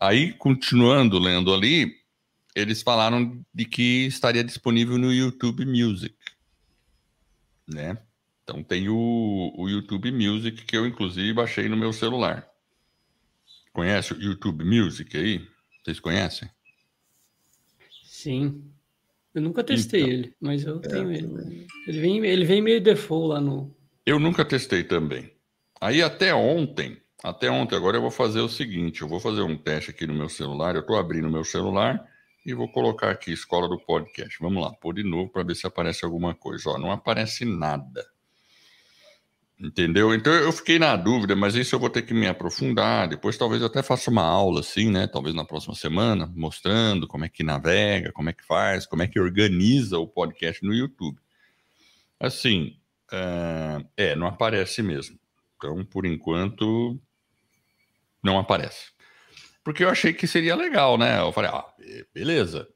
[0.00, 1.92] Aí, continuando lendo ali,
[2.54, 6.14] eles falaram de que estaria disponível no YouTube Music,
[7.68, 7.98] né?
[8.46, 12.48] Então tem o, o YouTube Music que eu inclusive baixei no meu celular.
[13.72, 15.44] Conhece o YouTube Music aí?
[15.82, 16.48] Vocês conhecem?
[18.04, 18.70] Sim.
[19.34, 21.66] Eu nunca testei então, ele, mas eu é, tenho ele.
[21.88, 23.76] Ele vem, ele vem meio default lá no.
[24.06, 25.32] Eu nunca testei também.
[25.80, 29.56] Aí até ontem até ontem, agora eu vou fazer o seguinte: eu vou fazer um
[29.56, 30.74] teste aqui no meu celular.
[30.76, 32.06] Eu estou abrindo o meu celular
[32.44, 34.38] e vou colocar aqui Escola do Podcast.
[34.40, 36.70] Vamos lá, pôr de novo para ver se aparece alguma coisa.
[36.70, 38.06] Ó, não aparece nada.
[39.58, 40.14] Entendeu?
[40.14, 43.08] Então eu fiquei na dúvida, mas isso eu vou ter que me aprofundar.
[43.08, 45.06] Depois talvez eu até faça uma aula assim, né?
[45.06, 49.06] Talvez na próxima semana, mostrando como é que navega, como é que faz, como é
[49.06, 51.18] que organiza o podcast no YouTube.
[52.20, 52.76] Assim,
[53.10, 55.18] é, é não aparece mesmo.
[55.56, 57.00] Então, por enquanto,
[58.22, 58.90] não aparece.
[59.64, 61.18] Porque eu achei que seria legal, né?
[61.18, 61.64] Eu falei, ah,
[62.14, 62.68] beleza.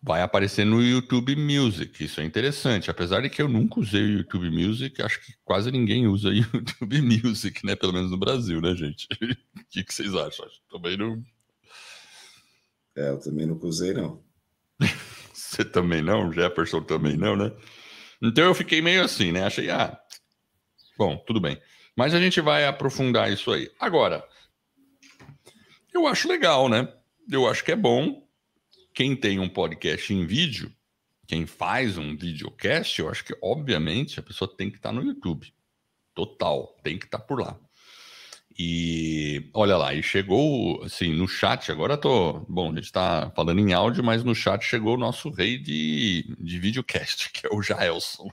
[0.00, 2.88] Vai aparecer no YouTube Music, isso é interessante.
[2.88, 7.02] Apesar de que eu nunca usei o YouTube Music, acho que quase ninguém usa YouTube
[7.02, 7.74] Music, né?
[7.74, 9.08] Pelo menos no Brasil, né, gente?
[9.20, 10.46] o que, que vocês acham?
[10.70, 11.20] Também não.
[12.96, 14.22] É, eu também nunca usei, não.
[15.32, 16.32] Você também não?
[16.32, 17.52] Jefferson também não, né?
[18.22, 19.44] Então eu fiquei meio assim, né?
[19.44, 19.98] Achei, ah,
[20.96, 21.60] bom, tudo bem.
[21.96, 23.70] Mas a gente vai aprofundar isso aí.
[23.80, 24.24] Agora,
[25.92, 26.92] eu acho legal, né?
[27.30, 28.27] Eu acho que é bom.
[28.98, 30.72] Quem tem um podcast em vídeo,
[31.24, 35.54] quem faz um videocast, eu acho que, obviamente, a pessoa tem que estar no YouTube.
[36.12, 37.56] Total, tem que estar por lá.
[38.58, 41.70] E olha lá, e chegou assim no chat.
[41.70, 42.40] Agora tô.
[42.48, 46.34] Bom, a gente está falando em áudio, mas no chat chegou o nosso rei de,
[46.36, 48.28] de videocast, que é o Jaelson.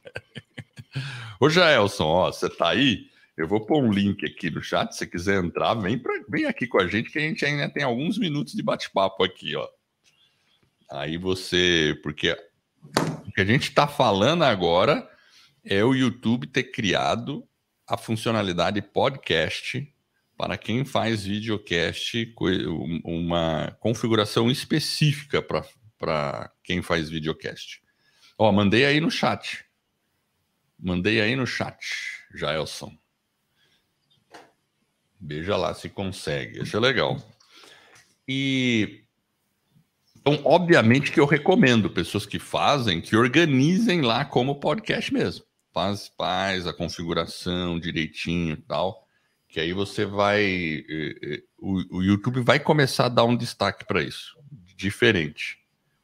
[1.39, 3.07] Ô Jaelson, ó, você tá aí?
[3.37, 6.45] Eu vou pôr um link aqui no chat, se você quiser entrar, vem, pra, vem
[6.45, 9.69] aqui com a gente, que a gente ainda tem alguns minutos de bate-papo aqui, ó.
[10.91, 12.31] Aí você, porque
[13.25, 15.09] o que a gente está falando agora
[15.63, 17.47] é o YouTube ter criado
[17.87, 19.91] a funcionalidade podcast
[20.37, 22.33] para quem faz videocast,
[23.03, 27.81] uma configuração específica para quem faz videocast.
[28.37, 29.65] Ó, mandei aí no chat.
[30.77, 31.79] Mandei aí no chat,
[32.33, 32.95] Jaelson.
[35.19, 36.61] Veja lá se consegue.
[36.61, 37.17] Isso é legal.
[38.27, 39.04] E
[40.27, 45.45] Então, obviamente que eu recomendo pessoas que fazem, que organizem lá como podcast mesmo.
[45.71, 49.07] Faz, faz a configuração direitinho e tal,
[49.47, 50.43] que aí você vai.
[50.43, 54.35] Eh, eh, o, o YouTube vai começar a dar um destaque para isso,
[54.75, 55.59] diferente.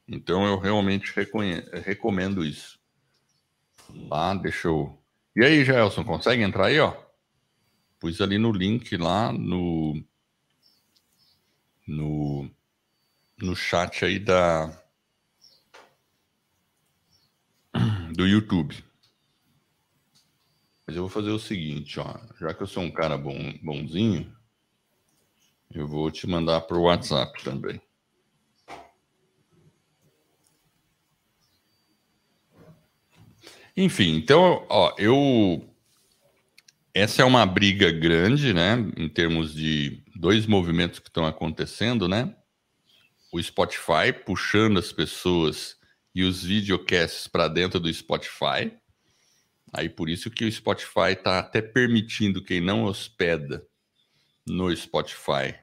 [0.07, 1.11] Então, eu realmente
[1.83, 2.79] recomendo isso.
[4.07, 5.01] Lá, deixa eu.
[5.35, 6.95] E aí, Jaelson, consegue entrar aí, ó?
[7.99, 9.99] Pus ali no link lá no.
[11.87, 12.51] No
[13.41, 14.81] no chat aí da
[18.15, 18.83] do YouTube.
[20.85, 24.35] Mas eu vou fazer o seguinte, ó, já que eu sou um cara bom, bonzinho,
[25.73, 27.81] eu vou te mandar para o WhatsApp também.
[33.75, 35.65] Enfim, então, ó, eu
[36.93, 42.35] essa é uma briga grande, né, em termos de dois movimentos que estão acontecendo, né?
[43.31, 45.77] O Spotify puxando as pessoas
[46.13, 48.71] e os videocasts para dentro do Spotify.
[49.73, 53.65] Aí por isso que o Spotify está até permitindo quem não hospeda
[54.45, 55.55] no Spotify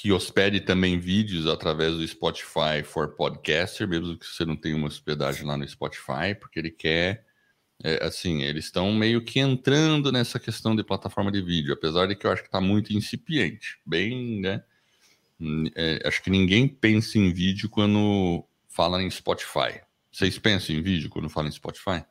[0.00, 4.86] que hospede também vídeos através do Spotify for Podcaster, mesmo que você não tenha uma
[4.86, 7.26] hospedagem lá no Spotify, porque ele quer,
[7.82, 12.14] é, assim, eles estão meio que entrando nessa questão de plataforma de vídeo, apesar de
[12.14, 14.62] que eu acho que está muito incipiente, bem, né?
[15.76, 19.80] É, acho que ninguém pensa em vídeo quando fala em Spotify.
[20.10, 22.04] Vocês pensam em vídeo quando falam em Spotify?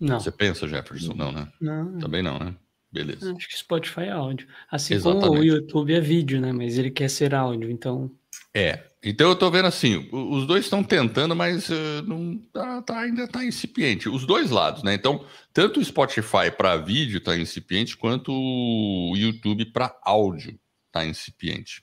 [0.00, 0.18] Não.
[0.18, 1.14] Você pensa, Jefferson?
[1.14, 1.48] Não, né?
[1.60, 1.98] Não.
[1.98, 2.56] Também não, né?
[2.90, 3.32] Beleza.
[3.34, 4.48] Acho que Spotify é áudio.
[4.70, 5.28] Assim Exatamente.
[5.28, 6.52] como o YouTube é vídeo, né?
[6.52, 8.10] Mas ele quer ser áudio, então.
[8.52, 8.84] É.
[9.02, 13.26] Então eu tô vendo assim, os dois estão tentando, mas uh, não tá, tá, ainda
[13.26, 14.08] tá incipiente.
[14.08, 14.94] Os dois lados, né?
[14.94, 20.58] Então, tanto o Spotify para vídeo tá incipiente, quanto o YouTube para áudio
[20.92, 21.82] está incipiente.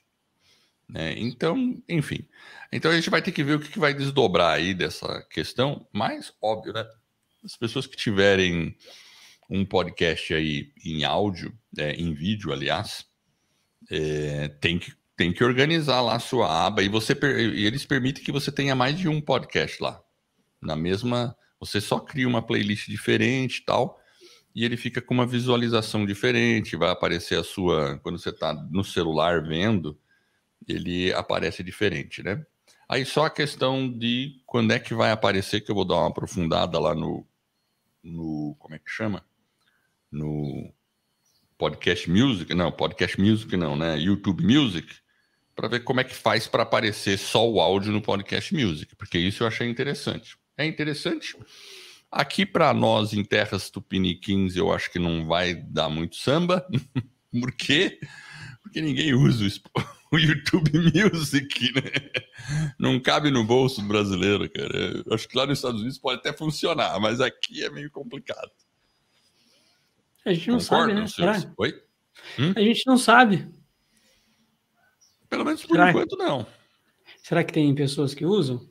[0.88, 1.14] Né?
[1.18, 2.26] Então, enfim.
[2.72, 5.86] Então a gente vai ter que ver o que, que vai desdobrar aí dessa questão,
[5.92, 6.86] mas óbvio, né?
[7.44, 8.76] As pessoas que tiverem
[9.48, 13.04] um podcast aí em áudio, é, em vídeo, aliás,
[13.90, 18.22] é, tem, que, tem que organizar lá a sua aba e você e eles permitem
[18.22, 20.00] que você tenha mais de um podcast lá.
[20.60, 21.36] Na mesma.
[21.58, 23.99] Você só cria uma playlist diferente e tal
[24.54, 27.98] e ele fica com uma visualização diferente, vai aparecer a sua.
[28.02, 29.98] Quando você está no celular vendo,
[30.66, 32.44] ele aparece diferente, né?
[32.88, 36.08] Aí só a questão de quando é que vai aparecer, que eu vou dar uma
[36.08, 37.24] aprofundada lá no.
[38.02, 39.24] no como é que chama?
[40.10, 40.72] No
[41.56, 43.96] Podcast Music, não, Podcast Music não, né?
[43.96, 44.92] YouTube Music,
[45.54, 49.18] para ver como é que faz para aparecer só o áudio no Podcast Music, porque
[49.18, 50.36] isso eu achei interessante.
[50.56, 51.36] É interessante
[52.10, 56.66] Aqui para nós em terras tupiniquins eu acho que não vai dar muito samba.
[57.30, 58.00] Por quê?
[58.62, 59.44] Porque ninguém usa
[60.10, 62.72] o YouTube Music, né?
[62.78, 65.02] Não cabe no bolso brasileiro, cara.
[65.06, 68.50] Eu acho que lá nos Estados Unidos pode até funcionar, mas aqui é meio complicado.
[70.24, 71.52] A gente não Concordo, sabe, né?
[71.56, 71.82] Oi?
[72.38, 72.52] Hum?
[72.56, 73.48] A gente não sabe.
[75.28, 76.46] Pelo menos por Será enquanto, não.
[77.22, 78.68] Será que tem pessoas que usam?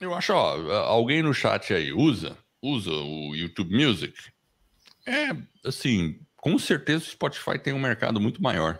[0.00, 4.14] Eu acho, ó, alguém no chat aí usa, usa o YouTube Music.
[5.06, 5.30] É,
[5.64, 8.78] assim, com certeza o Spotify tem um mercado muito maior.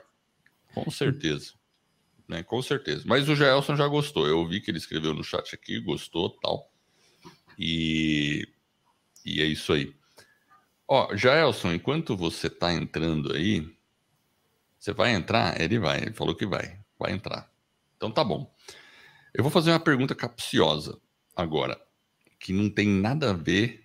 [0.74, 1.54] Com certeza.
[2.28, 2.42] Né?
[2.42, 3.04] Com certeza.
[3.06, 4.26] Mas o Jaelson já gostou.
[4.26, 6.70] Eu vi que ele escreveu no chat aqui, gostou tal.
[7.58, 8.46] E,
[9.24, 9.94] e é isso aí.
[10.86, 13.66] Ó, Jaelson, enquanto você tá entrando aí,
[14.78, 15.60] você vai entrar?
[15.60, 16.78] Ele vai, ele falou que vai.
[16.98, 17.50] Vai entrar.
[17.96, 18.52] Então tá bom.
[19.32, 21.00] Eu vou fazer uma pergunta capciosa
[21.36, 21.78] agora,
[22.40, 23.84] que não tem nada a ver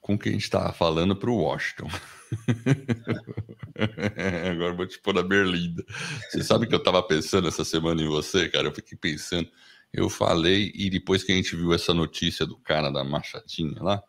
[0.00, 1.88] com o que a gente estava falando para o Washington.
[4.50, 5.84] agora vou te pôr na berlinda.
[6.30, 8.68] Você sabe que eu estava pensando essa semana em você, cara?
[8.68, 9.50] Eu fiquei pensando.
[9.92, 14.02] Eu falei, e depois que a gente viu essa notícia do cara da machatinha lá.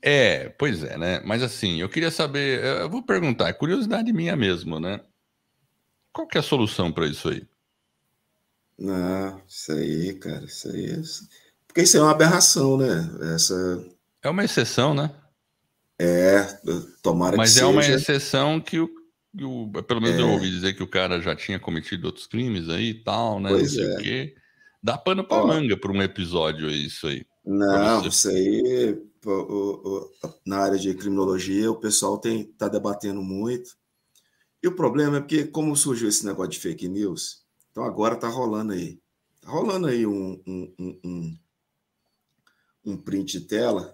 [0.00, 1.20] É, pois é, né?
[1.24, 5.00] Mas assim, eu queria saber, eu vou perguntar, é curiosidade minha mesmo, né?
[6.12, 7.44] Qual que é a solução para isso aí?
[8.78, 10.92] Não, isso aí, cara, isso aí.
[10.92, 11.02] É...
[11.66, 13.34] Porque isso é uma aberração, né?
[13.34, 13.84] Essa...
[14.22, 15.14] É uma exceção, né?
[15.98, 16.42] É,
[17.02, 17.72] tomara Mas que é seja.
[17.72, 18.90] uma exceção que o,
[19.40, 20.22] o pelo menos é.
[20.22, 23.50] eu ouvi dizer que o cara já tinha cometido outros crimes aí e tal, né?
[23.50, 23.94] Pois não sei é.
[23.94, 24.34] o quê.
[24.82, 27.24] Dá pano pra Ó, manga por um episódio isso aí.
[27.44, 28.98] Não, isso aí,
[30.44, 33.76] na área de criminologia, o pessoal tem tá debatendo muito.
[34.62, 37.43] E o problema é porque, como surgiu esse negócio de fake news,
[37.74, 39.00] então agora está rolando aí.
[39.34, 41.38] Está rolando aí um, um, um,
[42.84, 43.92] um, print de tela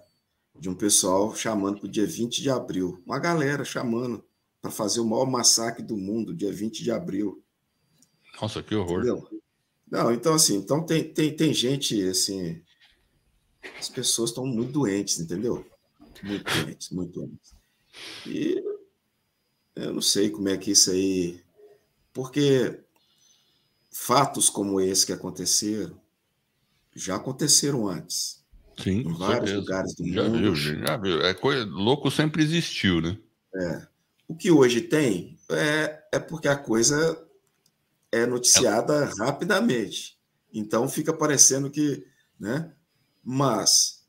[0.55, 3.01] de um pessoal chamando para o dia 20 de abril.
[3.07, 4.23] Uma galera chamando
[4.61, 7.43] para fazer o maior massacre do mundo, dia 20 de abril.
[8.39, 8.99] Nossa, que horror.
[8.99, 9.41] Entendeu?
[9.89, 12.61] Não, então assim, então tem, tem, tem gente assim.
[13.79, 15.65] As pessoas estão muito doentes, entendeu?
[16.21, 17.55] Muito doentes, muito doentes.
[18.27, 18.63] E
[19.75, 21.43] eu não sei como é que isso aí.
[22.13, 22.79] Porque
[23.91, 26.01] fatos como esse que aconteceram
[26.95, 28.41] já aconteceram antes.
[28.81, 29.57] Sim, em vários certeza.
[29.57, 30.53] lugares do já mundo.
[30.53, 31.21] Viu, já viu.
[31.21, 33.17] É coisa, louco sempre existiu, né?
[33.55, 33.87] É.
[34.27, 37.21] O que hoje tem é, é porque a coisa
[38.11, 39.23] é noticiada é.
[39.23, 40.17] rapidamente.
[40.53, 42.05] Então fica parecendo que.
[42.39, 42.73] Né?
[43.23, 44.03] Mas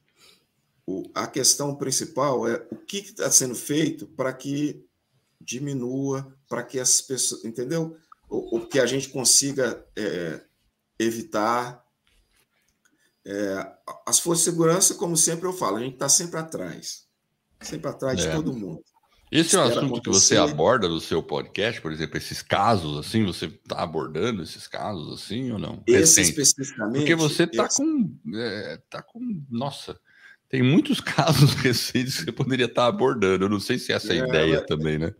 [0.86, 4.84] o, a questão principal é o que está sendo feito para que
[5.40, 7.44] diminua, para que as pessoas.
[7.44, 7.96] Entendeu?
[8.32, 10.40] O, o que a gente consiga é,
[10.98, 11.82] evitar.
[13.24, 13.72] É,
[14.04, 17.06] as forças de segurança, como sempre eu falo, a gente está sempre atrás
[17.64, 18.32] sempre atrás de é.
[18.32, 18.82] todo mundo.
[19.30, 20.02] Esse é um assunto acontecer.
[20.02, 24.66] que você aborda no seu podcast, por exemplo, esses casos assim, você está abordando esses
[24.66, 25.82] casos assim ou não?
[25.86, 26.28] Esse Recente.
[26.28, 26.98] especificamente.
[26.98, 29.98] Porque você está com, é, tá com, nossa,
[30.50, 33.46] tem muitos casos recentes que você poderia estar tá abordando.
[33.46, 35.14] Eu não sei se essa é a é, ideia também, né?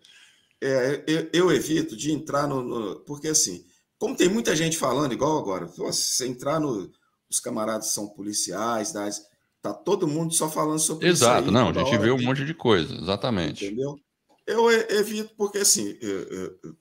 [0.65, 3.65] É, eu, eu, evito de entrar no, no, porque assim,
[3.99, 6.89] como tem muita gente falando igual agora, você entrar no,
[7.29, 9.27] os camaradas são policiais, das
[9.63, 11.51] Tá todo mundo só falando sobre Exato, isso.
[11.51, 13.65] Exato, não, a gente vê um monte de coisa, exatamente.
[13.65, 13.97] Entendeu?
[14.45, 16.77] Eu evito porque, assim, eu, eu,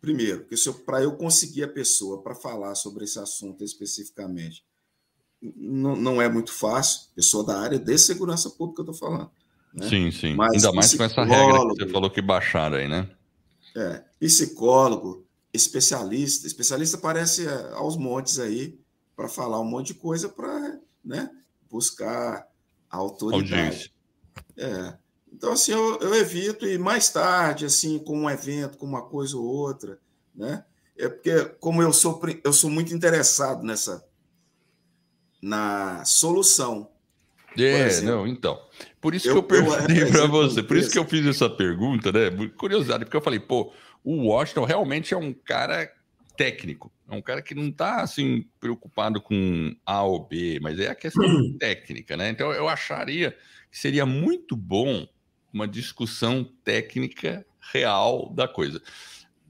[0.00, 0.46] primeiro,
[0.86, 4.64] para eu conseguir a pessoa para falar sobre esse assunto especificamente,
[5.42, 9.32] não, não é muito fácil, pessoa da área de segurança pública eu estou falando.
[9.72, 9.88] Né?
[9.88, 10.34] Sim, sim.
[10.34, 13.08] Mas Ainda mais com essa regra que você falou que baixaram aí, né?
[13.76, 18.78] É, psicólogo, especialista, especialista aparece é, aos montes aí
[19.14, 21.30] para falar um monte de coisa para né,
[21.70, 22.46] buscar
[22.90, 23.92] a autoridade.
[24.56, 24.94] É.
[25.32, 29.36] Então, assim, eu, eu, evito, e mais tarde, assim, com um evento, com uma coisa
[29.36, 29.98] ou outra,
[30.34, 30.64] né?
[30.98, 34.04] É porque, como eu sou, eu sou muito interessado nessa,
[35.40, 36.90] na solução.
[37.58, 38.60] É, exemplo, não, então.
[39.00, 42.12] Por isso eu, que eu perguntei para você, por isso que eu fiz essa pergunta,
[42.12, 42.48] né?
[42.56, 43.72] Curiosidade, porque eu falei, pô,
[44.04, 45.90] o Washington realmente é um cara
[46.36, 46.92] técnico.
[47.08, 50.94] É um cara que não está assim preocupado com A ou B, mas é a
[50.94, 51.24] questão
[51.58, 52.30] técnica, né?
[52.30, 53.36] Então eu acharia
[53.70, 55.06] que seria muito bom
[55.52, 58.80] uma discussão técnica real da coisa.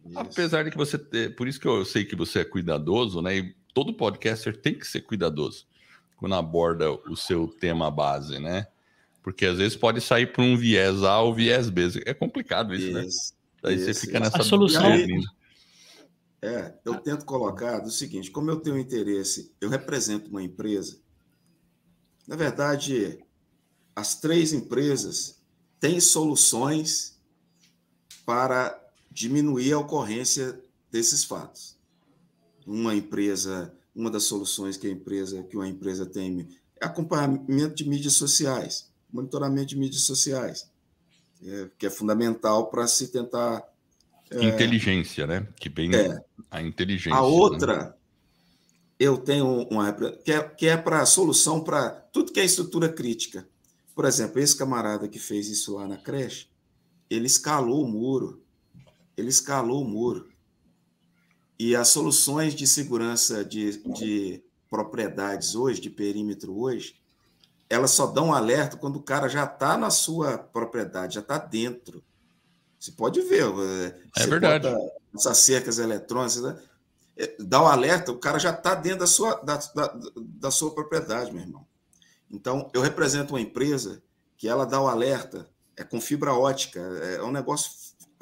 [0.07, 0.19] Isso.
[0.19, 0.99] Apesar de que você,
[1.37, 3.37] por isso que eu sei que você é cuidadoso, né?
[3.37, 5.70] E todo podcaster tem que ser cuidadoso
[6.21, 8.67] quando aborda o seu tema base, né?
[9.23, 11.89] Porque às vezes pode sair por um viés A ou viés B.
[12.05, 13.05] É complicado isso, né?
[13.07, 13.39] isso né?
[13.63, 14.93] Daí isso, você fica nessa a solução.
[16.43, 21.01] É, eu tento colocar do seguinte: como eu tenho interesse, eu represento uma empresa.
[22.29, 23.19] Na verdade,
[23.97, 25.43] as três empresas
[25.81, 27.19] têm soluções
[28.27, 28.79] para
[29.11, 31.79] diminuir a ocorrência desses fatos.
[32.67, 36.49] Uma empresa, uma das soluções que a empresa que uma empresa tem
[36.81, 40.71] é acompanhamento de mídias sociais, monitoramento de mídias sociais,
[41.45, 43.69] é, que é fundamental para se tentar
[44.31, 44.45] é.
[44.45, 45.47] Inteligência, né?
[45.57, 46.23] Que bem é.
[46.51, 47.19] a inteligência.
[47.19, 47.27] A né?
[47.27, 47.95] outra, né?
[48.99, 53.49] eu tenho uma que é, que é para solução para tudo que é estrutura crítica.
[53.93, 56.49] Por exemplo, esse camarada que fez isso lá na creche,
[57.09, 58.41] ele escalou o muro.
[59.17, 60.29] Ele escalou o muro.
[61.61, 66.97] E as soluções de segurança de, de propriedades hoje, de perímetro hoje,
[67.69, 72.03] elas só dão alerta quando o cara já está na sua propriedade, já está dentro.
[72.79, 73.45] Você pode ver.
[74.17, 74.69] É verdade.
[75.15, 76.59] Essas cercas eletrônicas, né?
[77.15, 80.51] É, dá o um alerta, o cara já está dentro da sua, da, da, da,
[80.51, 81.67] sua propriedade, meu irmão.
[82.31, 84.03] Então, eu represento uma empresa
[84.39, 85.47] que ela dá o alerta,
[85.77, 87.71] é com fibra ótica, é um negócio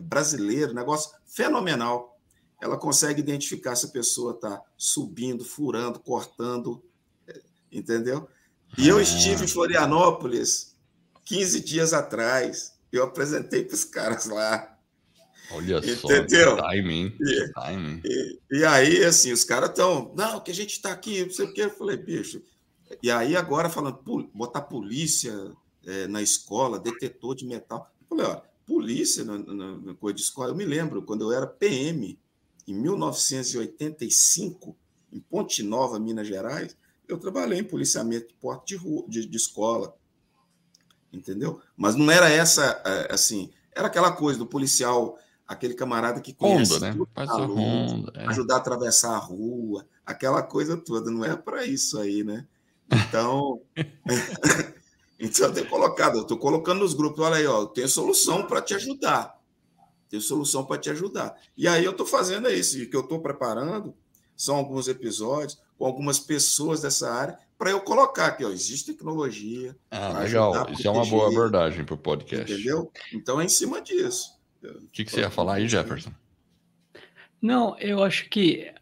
[0.02, 2.17] brasileiro, negócio fenomenal.
[2.60, 6.82] Ela consegue identificar se a pessoa está subindo, furando, cortando,
[7.26, 7.40] é,
[7.70, 8.28] entendeu?
[8.76, 10.76] E eu estive em Florianópolis
[11.24, 14.76] 15 dias atrás eu apresentei para os caras lá.
[15.50, 16.56] Olha Entendeu?
[16.56, 17.16] só, timing.
[17.20, 18.00] E, timing.
[18.04, 21.46] E, e, aí, assim, os caras estão, não, que a gente está aqui, não sei
[21.46, 21.62] o que.
[21.62, 22.42] Eu falei, bicho.
[23.02, 23.98] E aí, agora, falando,
[24.34, 25.34] botar polícia
[25.86, 27.90] é, na escola, detetor de metal.
[28.00, 30.50] Eu falei, ó, polícia na, na, na coisa de escola.
[30.50, 32.18] Eu me lembro, quando eu era PM,
[32.70, 34.76] em 1985,
[35.12, 39.36] em Ponte Nova, Minas Gerais, eu trabalhei em policiamento de porta de, rua, de, de
[39.36, 39.94] escola
[41.12, 41.60] entendeu?
[41.76, 46.74] Mas não era essa, é, assim, era aquela coisa do policial, aquele camarada que conhece
[46.74, 47.06] Honda, né?
[47.26, 48.26] Honda, é.
[48.28, 52.46] ajudar a atravessar a rua, aquela coisa toda, não é para isso aí, né?
[52.90, 53.60] Então,
[55.18, 58.46] então eu tenho colocado, eu estou colocando nos grupos, olha aí, ó, eu tenho solução
[58.46, 59.37] para te ajudar.
[60.08, 61.36] Tem solução para te ajudar.
[61.56, 63.94] E aí eu estou fazendo isso, que eu estou preparando
[64.36, 69.76] são alguns episódios com algumas pessoas dessa área para eu colocar aqui, ó, existe tecnologia.
[69.90, 70.70] Ah, legal.
[70.70, 72.52] Isso é uma boa abordagem para o podcast.
[72.52, 72.90] Entendeu?
[73.12, 74.38] Então é em cima disso.
[74.62, 76.12] O que, que você ia falar aí, Jefferson?
[77.42, 78.72] Não, eu acho que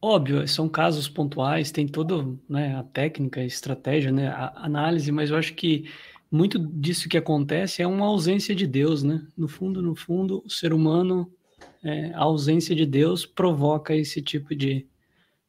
[0.00, 5.30] óbvio, são casos pontuais, tem toda né, a técnica, a estratégia, né, a análise, mas
[5.30, 5.90] eu acho que
[6.34, 9.24] muito disso que acontece é uma ausência de Deus, né?
[9.36, 11.32] No fundo, no fundo, o ser humano,
[11.82, 14.84] é, a ausência de Deus provoca esse tipo de,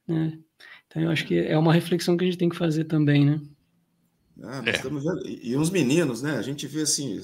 [0.07, 0.38] né?
[0.86, 3.41] Então eu acho que é uma reflexão que a gente tem que fazer também, né?
[4.43, 4.73] Ah, é.
[4.73, 6.38] vendo, e uns meninos, né?
[6.38, 7.19] A gente vê assim,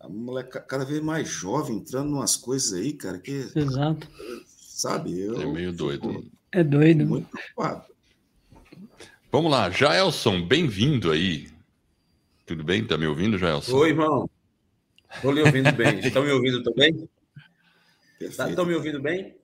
[0.00, 3.50] a moleque cada vez mais jovem entrando em umas coisas aí, cara, que.
[3.54, 4.08] Exato.
[4.56, 5.20] Sabe?
[5.20, 6.24] Eu, é meio doido.
[6.50, 7.06] é doido.
[7.06, 7.84] Muito preocupado.
[9.30, 11.53] Vamos lá, Jaelson, bem-vindo aí.
[12.46, 12.86] Tudo bem?
[12.86, 13.74] Tá me ouvindo, Jaelson?
[13.76, 14.28] Oi, irmão.
[15.14, 15.98] Estou lhe ouvindo bem.
[16.04, 17.08] Estão me ouvindo também?
[18.20, 19.34] Estão me ouvindo bem?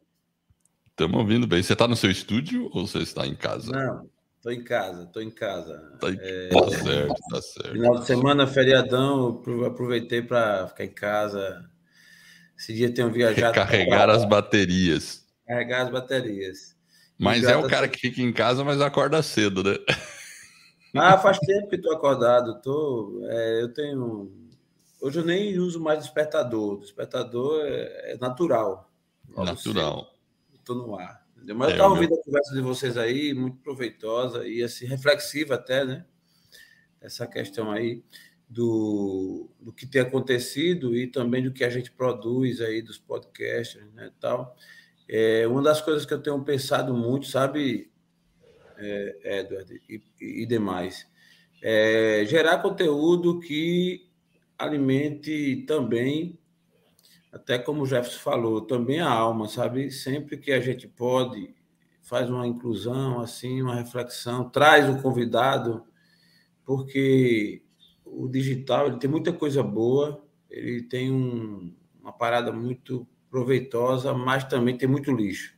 [0.89, 1.63] Estamos ouvindo bem.
[1.63, 3.73] Você está no seu estúdio ou você está em casa?
[3.73, 5.79] Não, estou em casa, estou em casa.
[5.99, 6.49] Tá, é...
[6.49, 7.73] tá, certo, tá certo.
[7.73, 11.65] Final de semana, feriadão, aproveitei para ficar em casa.
[12.59, 13.55] Esse dia tenho viajado.
[13.55, 15.25] Carregar as baterias.
[15.47, 16.77] Carregar as baterias.
[17.19, 19.77] Mas é o cara que fica em casa, mas acorda cedo, né?
[20.95, 22.61] Ah, faz tempo que estou acordado.
[22.61, 24.31] Tô, é, eu tenho.
[25.01, 26.81] Hoje eu nem uso mais despertador.
[26.81, 28.91] despertador é, é natural.
[29.37, 30.11] Natural
[30.71, 31.25] estou no ar.
[31.37, 31.57] Entendeu?
[31.57, 32.21] Mas é, eu estava ouvindo meu...
[32.21, 36.07] a conversa de vocês aí, muito proveitosa e assim, reflexiva até, né?
[37.01, 38.05] Essa questão aí
[38.49, 43.83] do, do que tem acontecido e também do que a gente produz aí dos podcasts,
[43.95, 44.55] né, tal.
[45.09, 47.91] É, uma das coisas que eu tenho pensado muito, sabe,
[48.81, 51.07] é, Edward e, e demais,
[51.63, 54.09] é gerar conteúdo que
[54.59, 56.41] alimente também
[57.33, 59.91] até como o Jefferson falou, também a alma, sabe?
[59.91, 61.55] Sempre que a gente pode,
[62.03, 65.85] faz uma inclusão, assim, uma reflexão, traz o convidado,
[66.65, 67.63] porque
[68.05, 74.43] o digital ele tem muita coisa boa, ele tem um, uma parada muito proveitosa, mas
[74.45, 75.57] também tem muito lixo.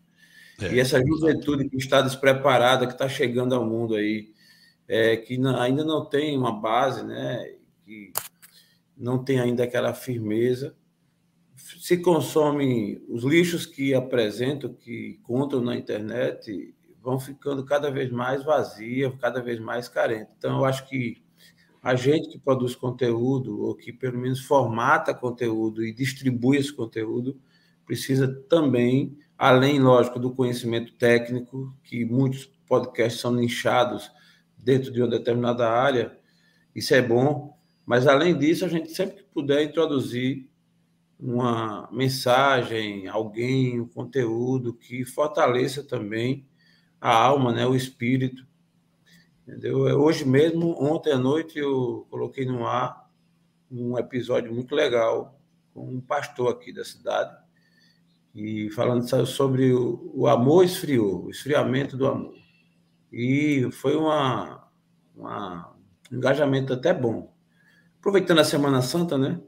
[0.66, 4.32] É, e essa juventude que está despreparada, que está chegando ao mundo aí,
[4.88, 7.54] é, que não, ainda não tem uma base, né?
[7.84, 8.12] Que
[8.96, 10.74] não tem ainda aquela firmeza,
[11.80, 18.44] se consome os lixos que apresentam, que contam na internet, vão ficando cada vez mais
[18.44, 20.32] vazios, cada vez mais carentes.
[20.38, 21.22] Então, eu acho que
[21.82, 27.40] a gente que produz conteúdo, ou que pelo menos formata conteúdo e distribui esse conteúdo,
[27.84, 34.10] precisa também, além, lógico, do conhecimento técnico, que muitos podcasts são nichados
[34.56, 36.16] dentro de uma determinada área,
[36.74, 40.48] isso é bom, mas além disso, a gente sempre que puder introduzir
[41.18, 46.46] uma mensagem, alguém, um conteúdo que fortaleça também
[47.00, 48.46] a alma, né, o espírito.
[49.46, 49.78] Entendeu?
[50.00, 53.10] Hoje mesmo, ontem à noite, eu coloquei no ar
[53.70, 55.38] um episódio muito legal
[55.74, 57.36] com um pastor aqui da cidade,
[58.34, 62.34] e falando sobre o, amor esfriou, o esfriamento do amor.
[63.12, 64.66] E foi uma,
[65.14, 65.74] uma,
[66.10, 67.32] um engajamento até bom.
[67.98, 69.38] Aproveitando a Semana Santa, né?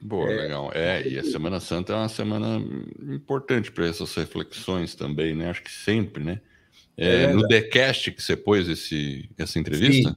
[0.00, 0.70] Boa, é, legal.
[0.74, 2.58] É, e a Semana Santa é uma semana
[3.02, 5.48] importante para essas reflexões também, né?
[5.48, 6.40] Acho que sempre, né?
[6.96, 10.10] É, é no TheCast que você pôs esse, essa entrevista?
[10.10, 10.16] Sim,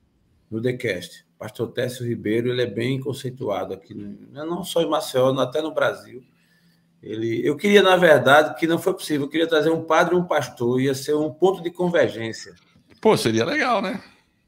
[0.49, 1.25] no TheCast.
[1.37, 6.21] Pastor Técio Ribeiro, ele é bem conceituado aqui, não só em Maceió, até no Brasil.
[7.01, 10.17] Ele, eu queria, na verdade, que não foi possível, eu queria trazer um padre e
[10.17, 12.53] um pastor, ia ser um ponto de convergência.
[12.99, 14.01] Pô, seria legal, né?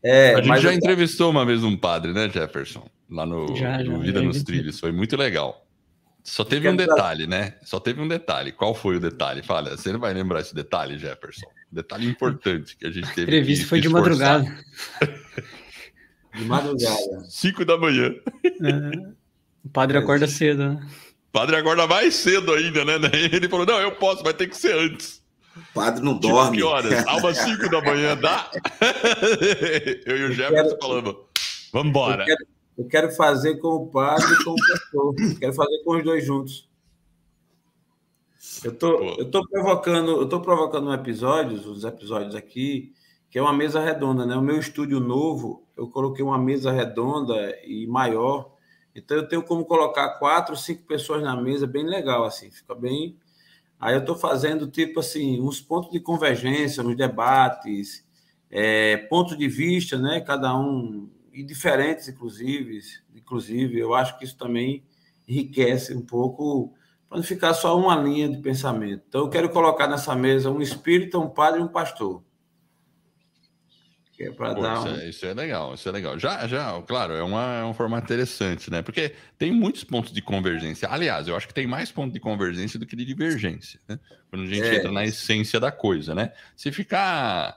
[0.03, 0.77] É, a gente já eu...
[0.77, 2.85] entrevistou uma vez um padre, né, Jefferson?
[3.09, 4.79] Lá no, já, no já, Vida nos Trilhos.
[4.79, 5.65] Foi muito legal.
[6.23, 7.55] Só teve um detalhe, né?
[7.63, 8.51] Só teve um detalhe.
[8.51, 9.41] Qual foi o detalhe?
[9.41, 11.47] Fala, você não vai lembrar esse detalhe, Jefferson?
[11.71, 13.21] Detalhe importante que a gente teve.
[13.21, 14.45] A entrevista foi de madrugada.
[16.35, 17.23] De madrugada.
[17.29, 18.13] Cinco da manhã.
[18.43, 19.09] É,
[19.63, 20.87] o padre acorda cedo, né?
[21.31, 22.93] Padre acorda mais cedo ainda, né?
[23.31, 25.21] Ele falou: não, eu posso, vai ter que ser antes.
[25.55, 26.57] O padre não tipo, dorme.
[26.57, 26.93] Que horas?
[27.07, 28.49] Às 5 da manhã dá?
[30.05, 31.15] eu e o Jefferson falamos:
[31.71, 32.23] vamos embora.
[32.23, 35.15] Eu quero, eu quero fazer com o padre e com o pastor.
[35.39, 36.69] quero fazer com os dois juntos.
[38.63, 42.93] Eu tô, eu tô provocando, eu tô provocando um episódio, os episódios aqui,
[43.29, 44.35] que é uma mesa redonda, né?
[44.35, 48.51] O meu estúdio novo, eu coloquei uma mesa redonda e maior,
[48.95, 53.17] então eu tenho como colocar quatro, cinco pessoas na mesa, bem legal assim, fica bem
[53.81, 58.05] Aí eu estou fazendo, tipo assim, uns pontos de convergência nos debates,
[58.47, 60.21] é, pontos de vista, né?
[60.21, 62.79] Cada um, e diferentes, inclusive,
[63.15, 64.83] inclusive, eu acho que isso também
[65.27, 66.71] enriquece um pouco,
[67.09, 69.03] para não ficar só uma linha de pensamento.
[69.09, 72.21] Então, eu quero colocar nessa mesa um espírita, um padre e um pastor.
[74.23, 74.95] É Pô, isso, um...
[74.95, 76.19] é, isso, é, legal, isso é legal.
[76.19, 78.81] Já, já, claro, é, uma, é um formato interessante, né?
[78.81, 80.87] Porque tem muitos pontos de convergência.
[80.89, 83.99] Aliás, eu acho que tem mais pontos de convergência do que de divergência, né?
[84.29, 84.75] Quando a gente é.
[84.75, 86.31] entra na essência da coisa, né?
[86.55, 87.55] Se ficar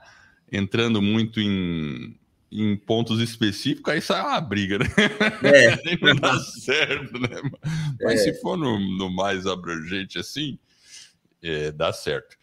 [0.51, 2.17] entrando muito em,
[2.51, 4.87] em pontos específicos, aí sai uma briga, né?
[5.43, 5.97] É.
[6.01, 7.29] não dá certo, né?
[8.01, 8.33] Mas é.
[8.33, 10.59] se for no, no, mais abrangente assim,
[11.43, 12.37] é, dá certo.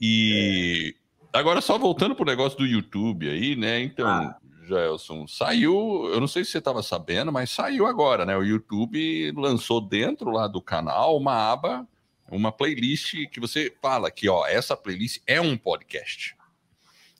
[0.00, 1.03] E é.
[1.34, 3.80] Agora, só voltando para o negócio do YouTube aí, né?
[3.80, 4.36] Então, ah.
[4.66, 8.36] Gelson, saiu, eu não sei se você estava sabendo, mas saiu agora, né?
[8.36, 11.86] O YouTube lançou dentro lá do canal uma aba,
[12.30, 16.34] uma playlist que você fala que, ó, essa playlist é um podcast.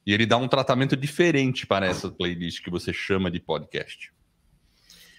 [0.07, 4.13] E ele dá um tratamento diferente para essa playlist que você chama de podcast.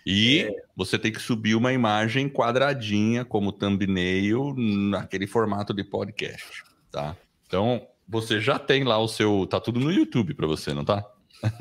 [0.05, 0.55] E é.
[0.75, 7.17] você tem que subir uma imagem quadradinha como thumbnail naquele formato de podcast, tá?
[7.47, 11.01] Então, você já tem lá o seu, tá tudo no YouTube para você, não tá?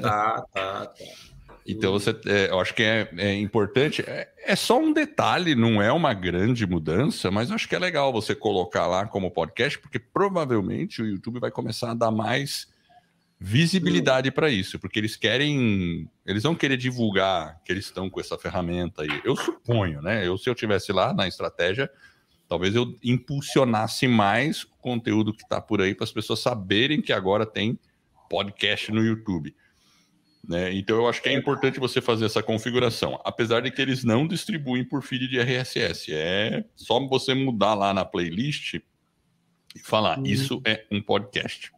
[0.01, 0.95] Tá, tá, tá.
[1.67, 4.03] Então você, é, eu acho que é, é importante.
[4.03, 7.79] É, é, só um detalhe, não é uma grande mudança, mas eu acho que é
[7.79, 12.67] legal você colocar lá como podcast, porque provavelmente o YouTube vai começar a dar mais
[13.41, 18.39] visibilidade para isso, porque eles querem, eles vão querer divulgar que eles estão com essa
[18.39, 19.21] ferramenta aí.
[19.25, 20.27] Eu suponho, né?
[20.27, 21.91] Eu se eu tivesse lá na estratégia,
[22.49, 27.13] talvez eu impulsionasse mais o conteúdo que está por aí para as pessoas saberem que
[27.13, 27.79] agora tem
[28.29, 29.55] podcast no YouTube.
[30.47, 30.75] Né?
[30.75, 34.27] Então eu acho que é importante você fazer essa configuração, apesar de que eles não
[34.27, 36.13] distribuem por feed de RSS.
[36.13, 40.27] É só você mudar lá na playlist e falar: uhum.
[40.27, 41.73] isso é um podcast.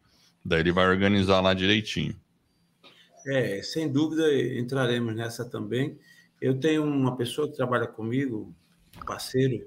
[0.44, 2.14] Daí ele vai organizar lá direitinho.
[3.26, 4.22] É, sem dúvida
[4.56, 5.98] entraremos nessa também.
[6.40, 8.54] Eu tenho uma pessoa que trabalha comigo,
[9.04, 9.66] parceiro,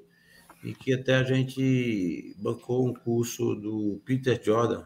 [0.63, 4.83] e que até a gente bancou um curso do Peter Jordan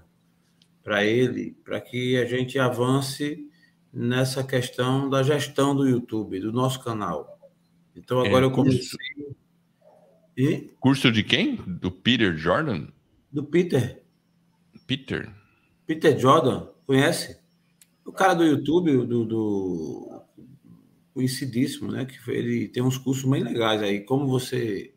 [0.84, 3.50] para ele, para que a gente avance
[3.92, 7.40] nessa questão da gestão do YouTube, do nosso canal.
[7.96, 8.98] Então agora é, eu comecei.
[10.36, 10.72] E...
[10.80, 11.56] Curso de quem?
[11.56, 12.88] Do Peter Jordan?
[13.32, 14.02] Do Peter.
[14.86, 15.34] Peter.
[15.86, 17.40] Peter Jordan, conhece?
[18.06, 20.22] O cara do YouTube, do, do
[21.14, 22.06] conhecidíssimo, né?
[22.06, 24.93] Que ele tem uns cursos bem legais aí, como você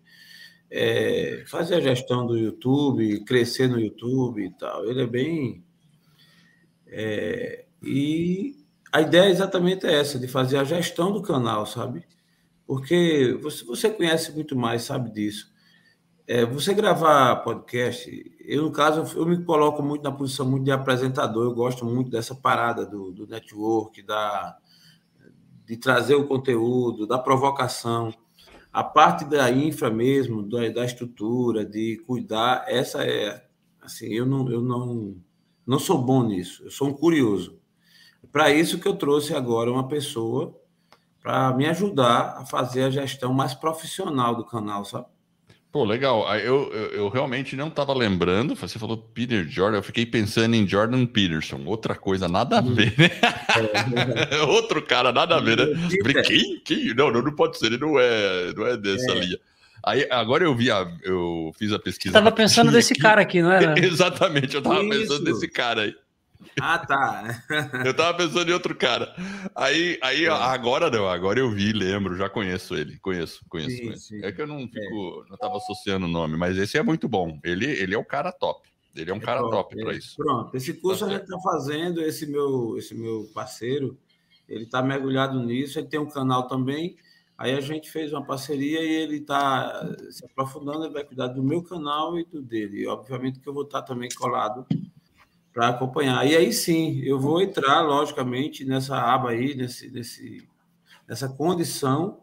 [0.70, 4.84] é, fazer a gestão do YouTube, crescer no YouTube e tal.
[4.84, 5.64] Ele é bem.
[6.86, 8.56] É, e
[8.92, 12.04] a ideia exatamente é essa, de fazer a gestão do canal, sabe?
[12.66, 15.54] Porque você, você conhece muito mais, sabe disso.
[16.26, 18.10] É, você gravar podcast,
[18.40, 22.10] eu, no caso, eu me coloco muito na posição muito de apresentador, eu gosto muito
[22.10, 24.56] dessa parada do, do network, da,
[25.64, 28.12] de trazer o conteúdo, da provocação.
[28.76, 33.42] A parte da infra mesmo, da, da estrutura, de cuidar, essa é,
[33.80, 35.16] assim, eu não, eu não,
[35.66, 37.58] não sou bom nisso, eu sou um curioso.
[38.30, 40.60] Para isso que eu trouxe agora uma pessoa
[41.22, 45.06] para me ajudar a fazer a gestão mais profissional do canal, sabe?
[45.76, 46.26] Pô, legal.
[46.38, 48.56] Eu, eu, eu realmente não estava lembrando.
[48.56, 51.60] Você falou Peter Jordan, eu fiquei pensando em Jordan Peterson.
[51.66, 52.72] Outra coisa, nada a hum.
[52.72, 53.10] ver, né?
[54.30, 56.22] É, Outro cara, nada a ver, né?
[56.22, 56.62] Quem?
[56.64, 56.94] Quem?
[56.94, 59.18] Não, não, não pode ser, ele não é, não é dessa é.
[59.18, 59.38] linha.
[59.84, 62.12] Aí, agora eu vi a, eu fiz a pesquisa.
[62.12, 63.02] Você estava pensando desse aqui.
[63.02, 63.74] cara aqui, não era?
[63.78, 65.94] Exatamente, eu estava pensando desse cara aí.
[66.60, 67.44] Ah, tá.
[67.84, 69.14] eu tava pensando em outro cara.
[69.54, 70.28] Aí, aí é.
[70.28, 72.98] agora não, agora eu vi, lembro, já conheço ele.
[72.98, 73.70] Conheço, conheço.
[73.70, 74.08] Sim, conheço.
[74.08, 74.24] Sim.
[74.24, 75.30] É que eu não fico, é.
[75.30, 77.38] não tava associando o nome, mas esse é muito bom.
[77.44, 78.68] Ele, ele é o cara top.
[78.94, 79.98] Ele é um é cara top, top para é.
[79.98, 80.16] isso.
[80.16, 83.98] Pronto, esse curso tá a gente está fazendo, esse meu, esse meu parceiro,
[84.48, 86.96] ele está mergulhado nisso, ele tem um canal também.
[87.38, 91.42] Aí a gente fez uma parceria e ele está se aprofundando, ele vai cuidar do
[91.42, 92.82] meu canal e do dele.
[92.82, 94.66] E, obviamente que eu vou estar tá também colado
[95.56, 96.26] para acompanhar.
[96.26, 100.46] E aí sim, eu vou entrar, logicamente, nessa aba aí, nesse, nesse,
[101.08, 102.20] nessa condição.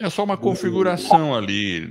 [0.00, 1.88] É só uma configuração ali.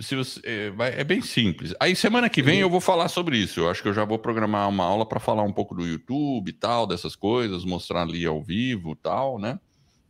[0.00, 1.72] Se você, é, é, bem simples.
[1.78, 3.60] Aí semana que vem eu vou falar sobre isso.
[3.60, 6.48] Eu acho que eu já vou programar uma aula para falar um pouco do YouTube
[6.48, 9.60] e tal, dessas coisas, mostrar ali ao vivo tal, né?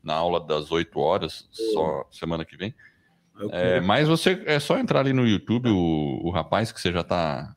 [0.03, 2.75] Na aula das 8 horas, só semana que vem.
[3.51, 7.03] É, mas você é só entrar ali no YouTube, o, o rapaz que você já
[7.03, 7.54] está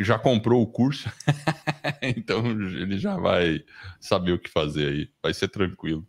[0.00, 1.10] já comprou o curso,
[2.02, 3.64] então ele já vai
[4.00, 5.10] saber o que fazer aí.
[5.22, 6.06] Vai ser tranquilo.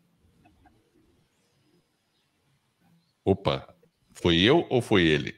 [3.24, 3.76] Opa,
[4.14, 5.36] foi eu ou foi ele?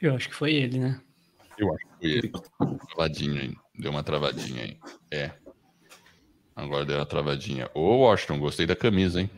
[0.00, 1.00] Eu acho que foi ele, né?
[1.56, 2.32] Eu acho que foi ele.
[2.88, 3.56] Travadinho aí.
[3.78, 4.78] Deu uma travadinha aí.
[5.10, 5.32] É.
[6.54, 7.70] Agora deu uma travadinha.
[7.74, 9.30] Ô, Washington, gostei da camisa, hein?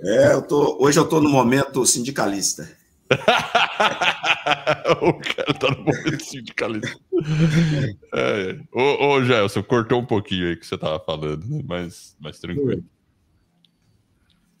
[0.00, 2.68] É, eu tô, hoje eu estou no momento sindicalista.
[5.00, 6.98] o cara tá no momento sindicalista.
[8.14, 8.60] É, é.
[8.72, 11.62] Ô, ô, Gelson, cortou um pouquinho aí que você tava falando, né?
[11.64, 12.84] mas, mas tranquilo.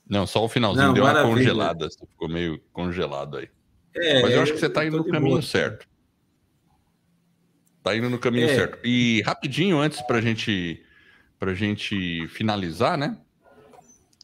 [0.08, 1.28] Não, só o finalzinho Não, deu maravilha.
[1.28, 3.48] uma congelada, você ficou meio congelado aí.
[3.94, 5.42] É, mas eu acho que você tá indo no caminho boa.
[5.42, 5.88] certo.
[7.82, 8.54] Tá indo no caminho é.
[8.54, 8.78] certo.
[8.84, 10.84] E rapidinho, antes pra gente,
[11.38, 13.16] pra gente finalizar, né?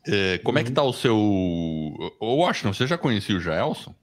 [0.06, 0.60] É, como uhum.
[0.60, 0.74] é que uhum.
[0.74, 1.16] tá o seu.
[1.16, 3.94] O Washington, você já conhecia o Jaelson?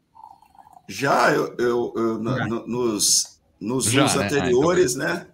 [0.90, 2.48] Já, eu, eu, eu já.
[2.48, 4.26] No, nos, nos já, anos né?
[4.26, 5.16] anteriores, ah, então...
[5.16, 5.28] né?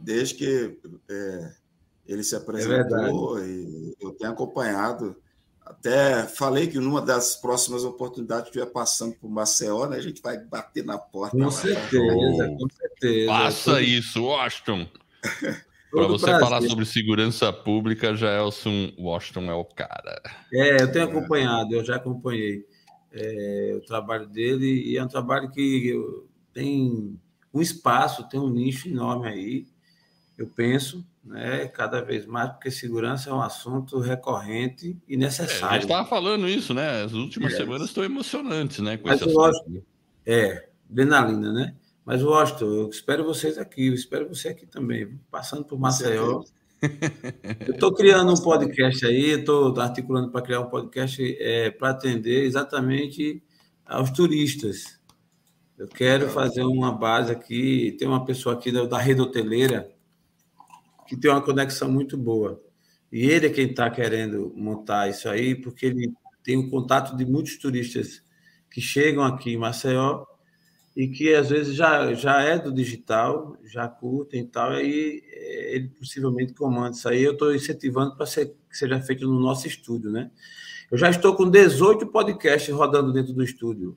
[0.00, 0.78] Desde que
[1.10, 1.52] é,
[2.06, 5.14] ele se é apresentou é e eu tenho acompanhado.
[5.64, 10.22] Até falei que numa das próximas oportunidades que estiver passando por Maceió, né, a gente
[10.22, 11.36] vai bater na porta.
[11.36, 13.30] Com certeza, com certeza.
[13.30, 14.88] Faça isso, Washington.
[15.92, 16.40] Para você prazer.
[16.40, 20.22] falar sobre segurança pública, Jaelson Washington é o cara.
[20.50, 22.64] É, eu tenho acompanhado, eu já acompanhei
[23.12, 25.94] é, o trabalho dele e é um trabalho que
[26.52, 27.18] tem
[27.52, 29.66] um espaço, tem um nicho enorme aí,
[30.36, 35.64] eu penso, né, cada vez mais, porque segurança é um assunto recorrente e necessário.
[35.64, 37.02] É, a gente estava falando isso, né?
[37.02, 37.56] As últimas é.
[37.58, 38.96] semanas estão emocionantes, né?
[38.96, 39.84] Com Mas esse assunto.
[40.26, 41.74] é, adrenalina, né?
[42.04, 46.42] Mas, Washington, eu espero vocês aqui, eu espero você aqui também, passando por Maceió.
[47.66, 52.44] Eu estou criando um podcast aí, estou articulando para criar um podcast é, para atender
[52.44, 53.42] exatamente
[53.86, 55.00] aos turistas.
[55.78, 59.90] Eu quero fazer uma base aqui, tem uma pessoa aqui da, da rede hoteleira
[61.06, 62.60] que tem uma conexão muito boa.
[63.12, 66.12] E ele é quem está querendo montar isso aí, porque ele
[66.42, 68.22] tem o contato de muitos turistas
[68.70, 70.24] que chegam aqui em Maceió
[70.94, 75.76] e que às vezes já, já é do digital, já curtem e tal, aí eh,
[75.76, 77.22] ele possivelmente comanda isso aí.
[77.22, 80.30] Eu estou incentivando para que seja feito no nosso estúdio, né?
[80.90, 83.96] Eu já estou com 18 podcasts rodando dentro do estúdio.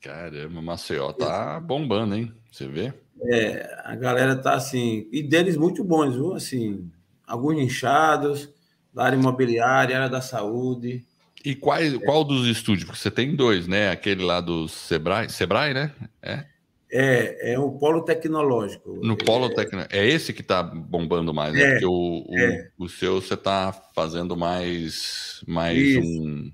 [0.00, 2.32] Caramba, Maceió tá bombando, hein?
[2.50, 2.92] Você vê?
[3.22, 6.34] É, a galera tá assim, e deles muito bons, viu?
[6.34, 6.90] Assim,
[7.26, 8.52] alguns inchados,
[8.92, 11.06] da área imobiliária, área da saúde,
[11.44, 12.84] e qual, qual dos estúdios?
[12.84, 13.90] Porque você tem dois, né?
[13.90, 15.92] Aquele lá do Sebrae, Sebrae, né?
[16.22, 16.46] É,
[16.90, 19.00] é, é o Polo Tecnológico.
[19.02, 19.94] No Polo é, Tecnológico.
[19.94, 21.60] É esse que está bombando mais, né?
[21.60, 22.70] É, Porque o, o, é.
[22.78, 26.50] o, seu você está fazendo mais, mais um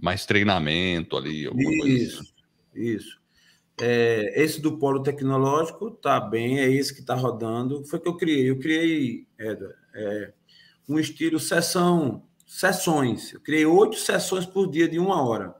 [0.00, 1.48] mais treinamento ali.
[1.86, 2.32] Isso, assim.
[2.74, 3.20] isso.
[3.80, 7.84] É, esse do Polo Tecnológico tá bem, é esse que está rodando.
[7.84, 8.50] Foi que eu criei.
[8.50, 10.32] Eu criei, Edward, é,
[10.88, 12.22] um estilo sessão
[12.54, 13.32] sessões.
[13.32, 15.56] Eu criei oito sessões por dia de uma hora.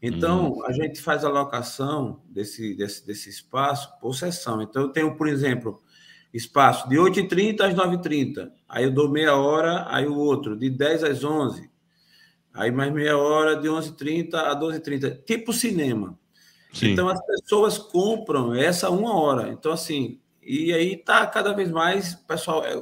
[0.00, 0.64] Então, hum.
[0.64, 4.62] a gente faz a locação desse, desse, desse espaço por sessão.
[4.62, 5.82] Então, eu tenho, por exemplo,
[6.32, 8.50] espaço de 8h30 às 9h30.
[8.66, 11.70] Aí eu dou meia hora, aí o outro, de 10 às 11
[12.54, 15.24] Aí mais meia hora, de 11h30 a 12h30.
[15.24, 16.18] Tipo cinema.
[16.72, 16.92] Sim.
[16.92, 19.50] Então, as pessoas compram essa uma hora.
[19.50, 22.74] Então, assim, e aí está cada vez mais, pessoal, é,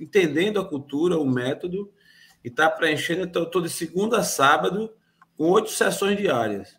[0.00, 1.90] entendendo a cultura, o método,
[2.44, 4.92] e está preenchendo então, todo segunda a sábado
[5.36, 6.76] com oito sessões diárias.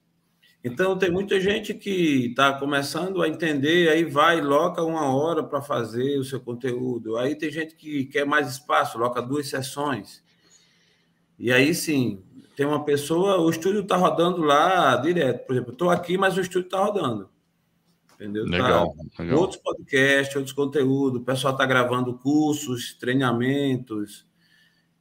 [0.63, 5.61] Então, tem muita gente que está começando a entender, aí vai, loca uma hora para
[5.61, 7.17] fazer o seu conteúdo.
[7.17, 10.23] Aí tem gente que quer mais espaço, loca duas sessões.
[11.37, 12.23] E aí sim,
[12.55, 15.45] tem uma pessoa, o estúdio está rodando lá direto.
[15.45, 17.29] Por exemplo, estou aqui, mas o estúdio está rodando.
[18.15, 18.45] Entendeu?
[18.45, 19.39] Legal, tá, legal.
[19.39, 24.25] Outros podcasts, outros conteúdos, o pessoal está gravando cursos, treinamentos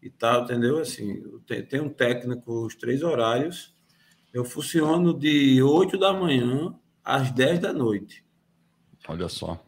[0.04, 0.78] e tal, entendeu?
[0.78, 1.22] Assim,
[1.70, 3.74] tem um técnico os três horários.
[4.34, 8.22] Eu funciono de 8 da manhã às 10 da noite.
[9.08, 9.64] Olha só.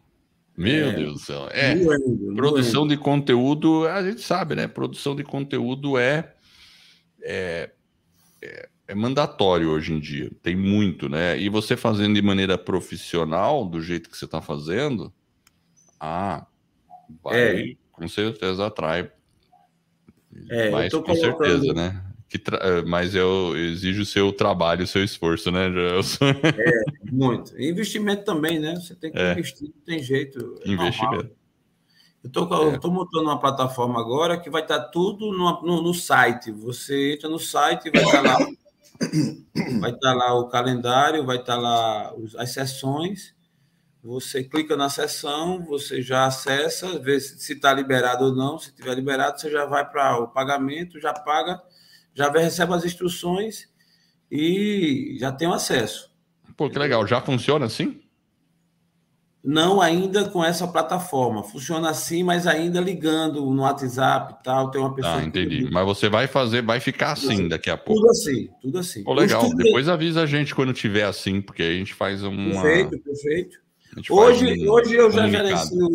[0.54, 1.48] Meu é, Deus do céu.
[1.50, 2.96] É, doendo, produção doendo.
[2.96, 4.68] de conteúdo, a gente sabe, né?
[4.68, 6.34] Produção de conteúdo é,
[7.22, 7.70] é,
[8.42, 10.30] é, é, mandatório hoje em dia.
[10.42, 11.38] Tem muito, né?
[11.38, 15.12] E você fazendo de maneira profissional, do jeito que você está fazendo,
[15.98, 16.46] ah,
[17.22, 17.76] vai, é.
[17.92, 19.10] com certeza atrai
[20.50, 21.38] é, mas com colocando...
[21.38, 22.02] certeza, né?
[22.28, 22.58] Que tra...
[22.58, 26.24] Eh, mas eu exijo o seu trabalho, o seu esforço, né, Gelson?
[26.24, 27.56] É, muito.
[27.56, 28.74] E investimento também, né?
[28.74, 29.32] Você tem que é.
[29.32, 30.60] investir, não tem jeito.
[30.64, 31.14] É investimento.
[31.14, 31.36] Normal.
[32.24, 32.94] Eu estou é.
[32.94, 36.50] montando uma plataforma agora que vai estar tudo no, no, no site.
[36.50, 38.38] Você entra no site e vai estar lá.
[39.80, 43.35] vai estar lá o calendário, vai estar lá as sessões
[44.06, 48.58] você clica na sessão, você já acessa, vê se está liberado ou não.
[48.58, 51.60] Se estiver liberado, você já vai para o pagamento, já paga,
[52.14, 53.68] já recebe as instruções
[54.30, 56.14] e já tem o acesso.
[56.56, 57.06] Pô, que legal.
[57.06, 58.00] Já funciona assim?
[59.46, 61.44] não ainda com essa plataforma.
[61.44, 64.72] Funciona assim, mas ainda ligando no WhatsApp e tal.
[64.72, 65.18] Tem uma pessoa.
[65.18, 65.64] Ah, entendi.
[65.64, 65.70] Que...
[65.70, 68.00] Mas você vai fazer, vai ficar assim, assim daqui a pouco.
[68.00, 69.04] Tudo assim, tudo assim.
[69.06, 69.48] Oh, legal.
[69.54, 72.60] Depois avisa a gente quando tiver assim, porque a gente faz uma.
[72.60, 73.65] Perfeito, perfeito.
[74.10, 75.88] Hoje, um hoje eu já gerencio.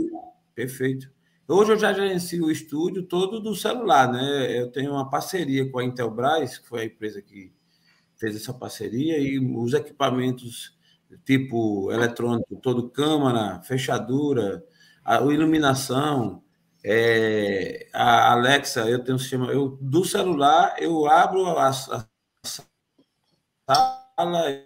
[0.56, 1.12] Perfeito.
[1.48, 4.60] Hoje eu já gerencio o estúdio todo do celular, né?
[4.60, 7.54] Eu tenho uma parceria com a Intelbras, que foi a empresa que
[8.16, 10.76] fez essa parceria, e os equipamentos
[11.26, 14.64] tipo eletrônico, todo câmara, fechadura,
[15.04, 16.42] a, a iluminação,
[16.84, 21.72] é, a Alexa, eu tenho um sistema, eu, do celular eu abro a, a
[23.68, 24.64] sala,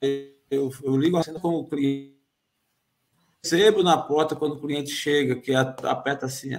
[0.00, 2.18] eu, eu ligo a cena com o cliente,
[3.42, 6.50] recebo na porta quando o cliente chega, que aperta assim,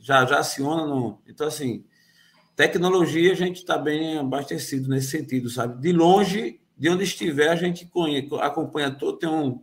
[0.00, 1.22] já, já aciona no.
[1.26, 1.84] Então, assim,
[2.56, 5.80] tecnologia a gente está bem abastecido nesse sentido, sabe?
[5.80, 7.88] De longe de onde estiver, a gente
[8.40, 9.62] acompanha todo, tem um,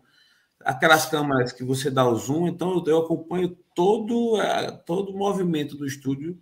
[0.62, 5.76] aquelas câmeras que você dá o zoom, então eu acompanho todo, é, todo o movimento
[5.76, 6.40] do estúdio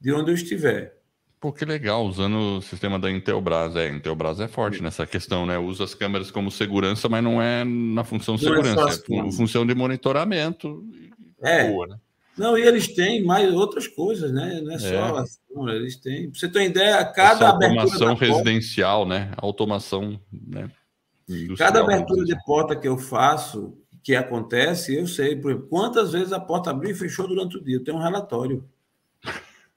[0.00, 0.96] de onde eu estiver.
[1.38, 3.76] Pô, que legal, usando o sistema da Intelbras.
[3.76, 5.58] É, Intelbras é forte nessa questão, né?
[5.58, 9.32] Usa as câmeras como segurança, mas não é na função de é segurança, é, é
[9.32, 10.82] função de monitoramento.
[11.42, 11.70] É.
[11.70, 11.96] Boa, né?
[12.36, 14.60] Não, e eles têm mais outras coisas, né?
[14.62, 15.76] Não é só é.
[15.76, 16.30] eles têm.
[16.30, 19.32] Pra você ter uma ideia, cada automação residencial, porta, né?
[19.38, 20.70] Automação, né?
[21.56, 26.32] Cada abertura de porta que eu faço, que acontece, eu sei, por exemplo, quantas vezes
[26.32, 27.76] a porta abriu e fechou durante o dia.
[27.76, 28.64] Eu tenho um relatório.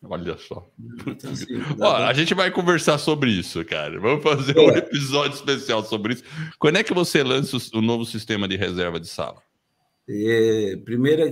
[0.04, 0.70] Olha só.
[1.06, 4.00] Então, assim, Ó, a gente vai conversar sobre isso, cara.
[4.00, 4.62] Vamos fazer é.
[4.62, 6.24] um episódio especial sobre isso.
[6.58, 9.41] Quando é que você lança o novo sistema de reserva de sala?
[10.08, 11.32] É, primeira,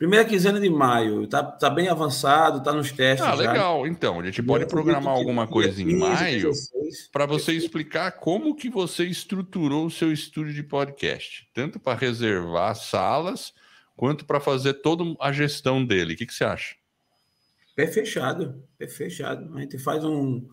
[0.00, 3.20] Primeira quinzena de maio, tá, tá bem avançado, tá nos testes.
[3.20, 3.84] Ah, legal.
[3.84, 3.92] Já.
[3.92, 6.52] Então, a gente pode programar alguma coisa em maio
[7.12, 12.74] para você explicar como que você estruturou o seu estúdio de podcast, tanto para reservar
[12.76, 13.52] salas
[13.94, 16.14] quanto para fazer toda a gestão dele.
[16.14, 16.76] O que, que você acha?
[17.80, 19.56] Pé fechado, pé fechado.
[19.56, 20.46] A gente faz um,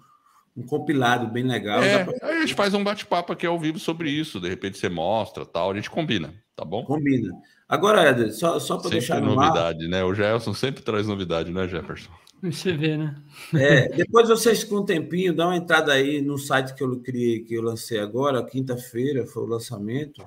[0.56, 1.84] um compilado bem legal.
[1.84, 2.30] É, pra...
[2.30, 4.40] A gente faz um bate-papo aqui ao vivo sobre isso.
[4.40, 5.72] De repente você mostra, tal.
[5.72, 6.86] A gente combina, tá bom?
[6.86, 7.34] Combina.
[7.68, 9.90] Agora, Éder, só, só para deixar no novidade, ar...
[9.90, 10.06] né?
[10.06, 12.10] O Jefferson sempre traz novidade, né, Jefferson?
[12.42, 13.14] Você vê, né?
[13.54, 17.42] É, depois vocês, com um tempinho, dá uma entrada aí no site que eu criei,
[17.42, 20.26] que eu lancei agora, quinta-feira foi o lançamento,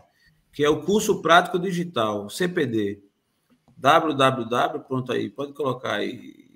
[0.53, 3.01] que é o curso prático digital, CPD.
[3.75, 6.50] www, pronto aí, pode colocar aí,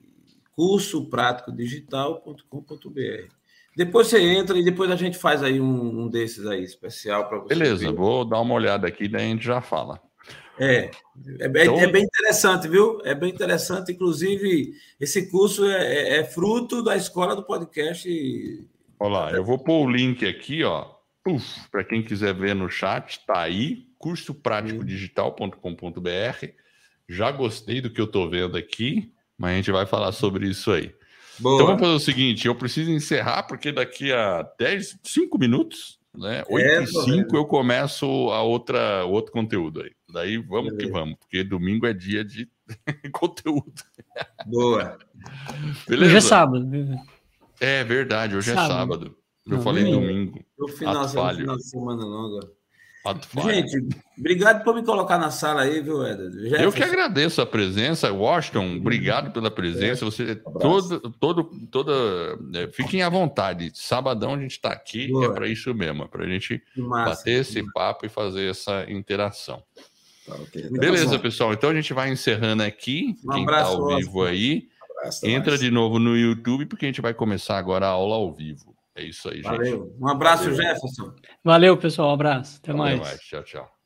[1.54, 3.34] digital.com.br.
[3.76, 7.38] Depois você entra e depois a gente faz aí um, um desses aí, especial para
[7.38, 7.54] você.
[7.54, 7.92] Beleza, ver.
[7.92, 10.00] vou dar uma olhada aqui, daí a gente já fala.
[10.58, 10.90] É,
[11.40, 11.80] é, então...
[11.80, 13.00] é, bem interessante, viu?
[13.04, 13.92] É bem interessante.
[13.92, 18.08] Inclusive, esse curso é, é, é fruto da escola do podcast.
[19.00, 20.94] Olha lá, eu vou pôr o link aqui, ó.
[21.70, 26.46] Para quem quiser ver no chat, tá aí, cursopratico-digital.com.br.
[27.08, 30.70] Já gostei do que eu estou vendo aqui, mas a gente vai falar sobre isso
[30.70, 30.94] aí.
[31.38, 31.56] Boa.
[31.56, 36.42] Então vamos fazer o seguinte: eu preciso encerrar, porque daqui a 10, 5 minutos, né?
[36.48, 39.90] 8 é, e 5 eu começo a outra, outro conteúdo aí.
[40.12, 40.86] Daí vamos Beleza.
[40.86, 42.48] que vamos, porque domingo é dia de
[43.12, 43.72] conteúdo.
[44.46, 44.96] Boa.
[45.88, 46.10] Beleza?
[46.10, 46.70] Hoje é sábado.
[47.60, 48.72] É verdade, hoje é sábado.
[48.72, 49.16] é sábado.
[49.46, 50.42] Eu não, falei domingo.
[50.58, 52.50] No final, final de semana não agora.
[53.44, 53.86] Gente,
[54.18, 56.62] obrigado por me colocar na sala aí, viu, Eder?
[56.62, 58.76] Eu que agradeço a presença, Washington.
[58.76, 60.06] Obrigado pela presença.
[60.06, 61.92] Você um todo, todo, toda,
[62.54, 63.70] é, fiquem à vontade.
[63.74, 65.26] Sabadão a gente está aqui, Boa.
[65.26, 69.62] é para isso mesmo, para a gente bater esse papo e fazer essa interação.
[70.26, 70.70] Tá, okay.
[70.70, 71.52] Beleza, pessoal.
[71.52, 73.14] Então a gente vai encerrando aqui.
[73.22, 75.60] Um Quem está ao vivo aí, um abraço, entra mais.
[75.60, 78.73] de novo no YouTube, porque a gente vai começar agora a aula ao vivo.
[78.96, 79.64] É isso aí, Valeu.
[79.64, 80.02] gente.
[80.02, 80.56] Um abraço, Valeu.
[80.56, 81.14] Jefferson.
[81.42, 82.10] Valeu, pessoal.
[82.10, 82.58] Um abraço.
[82.62, 83.00] Até Valeu mais.
[83.00, 83.20] mais.
[83.20, 83.83] Tchau, tchau.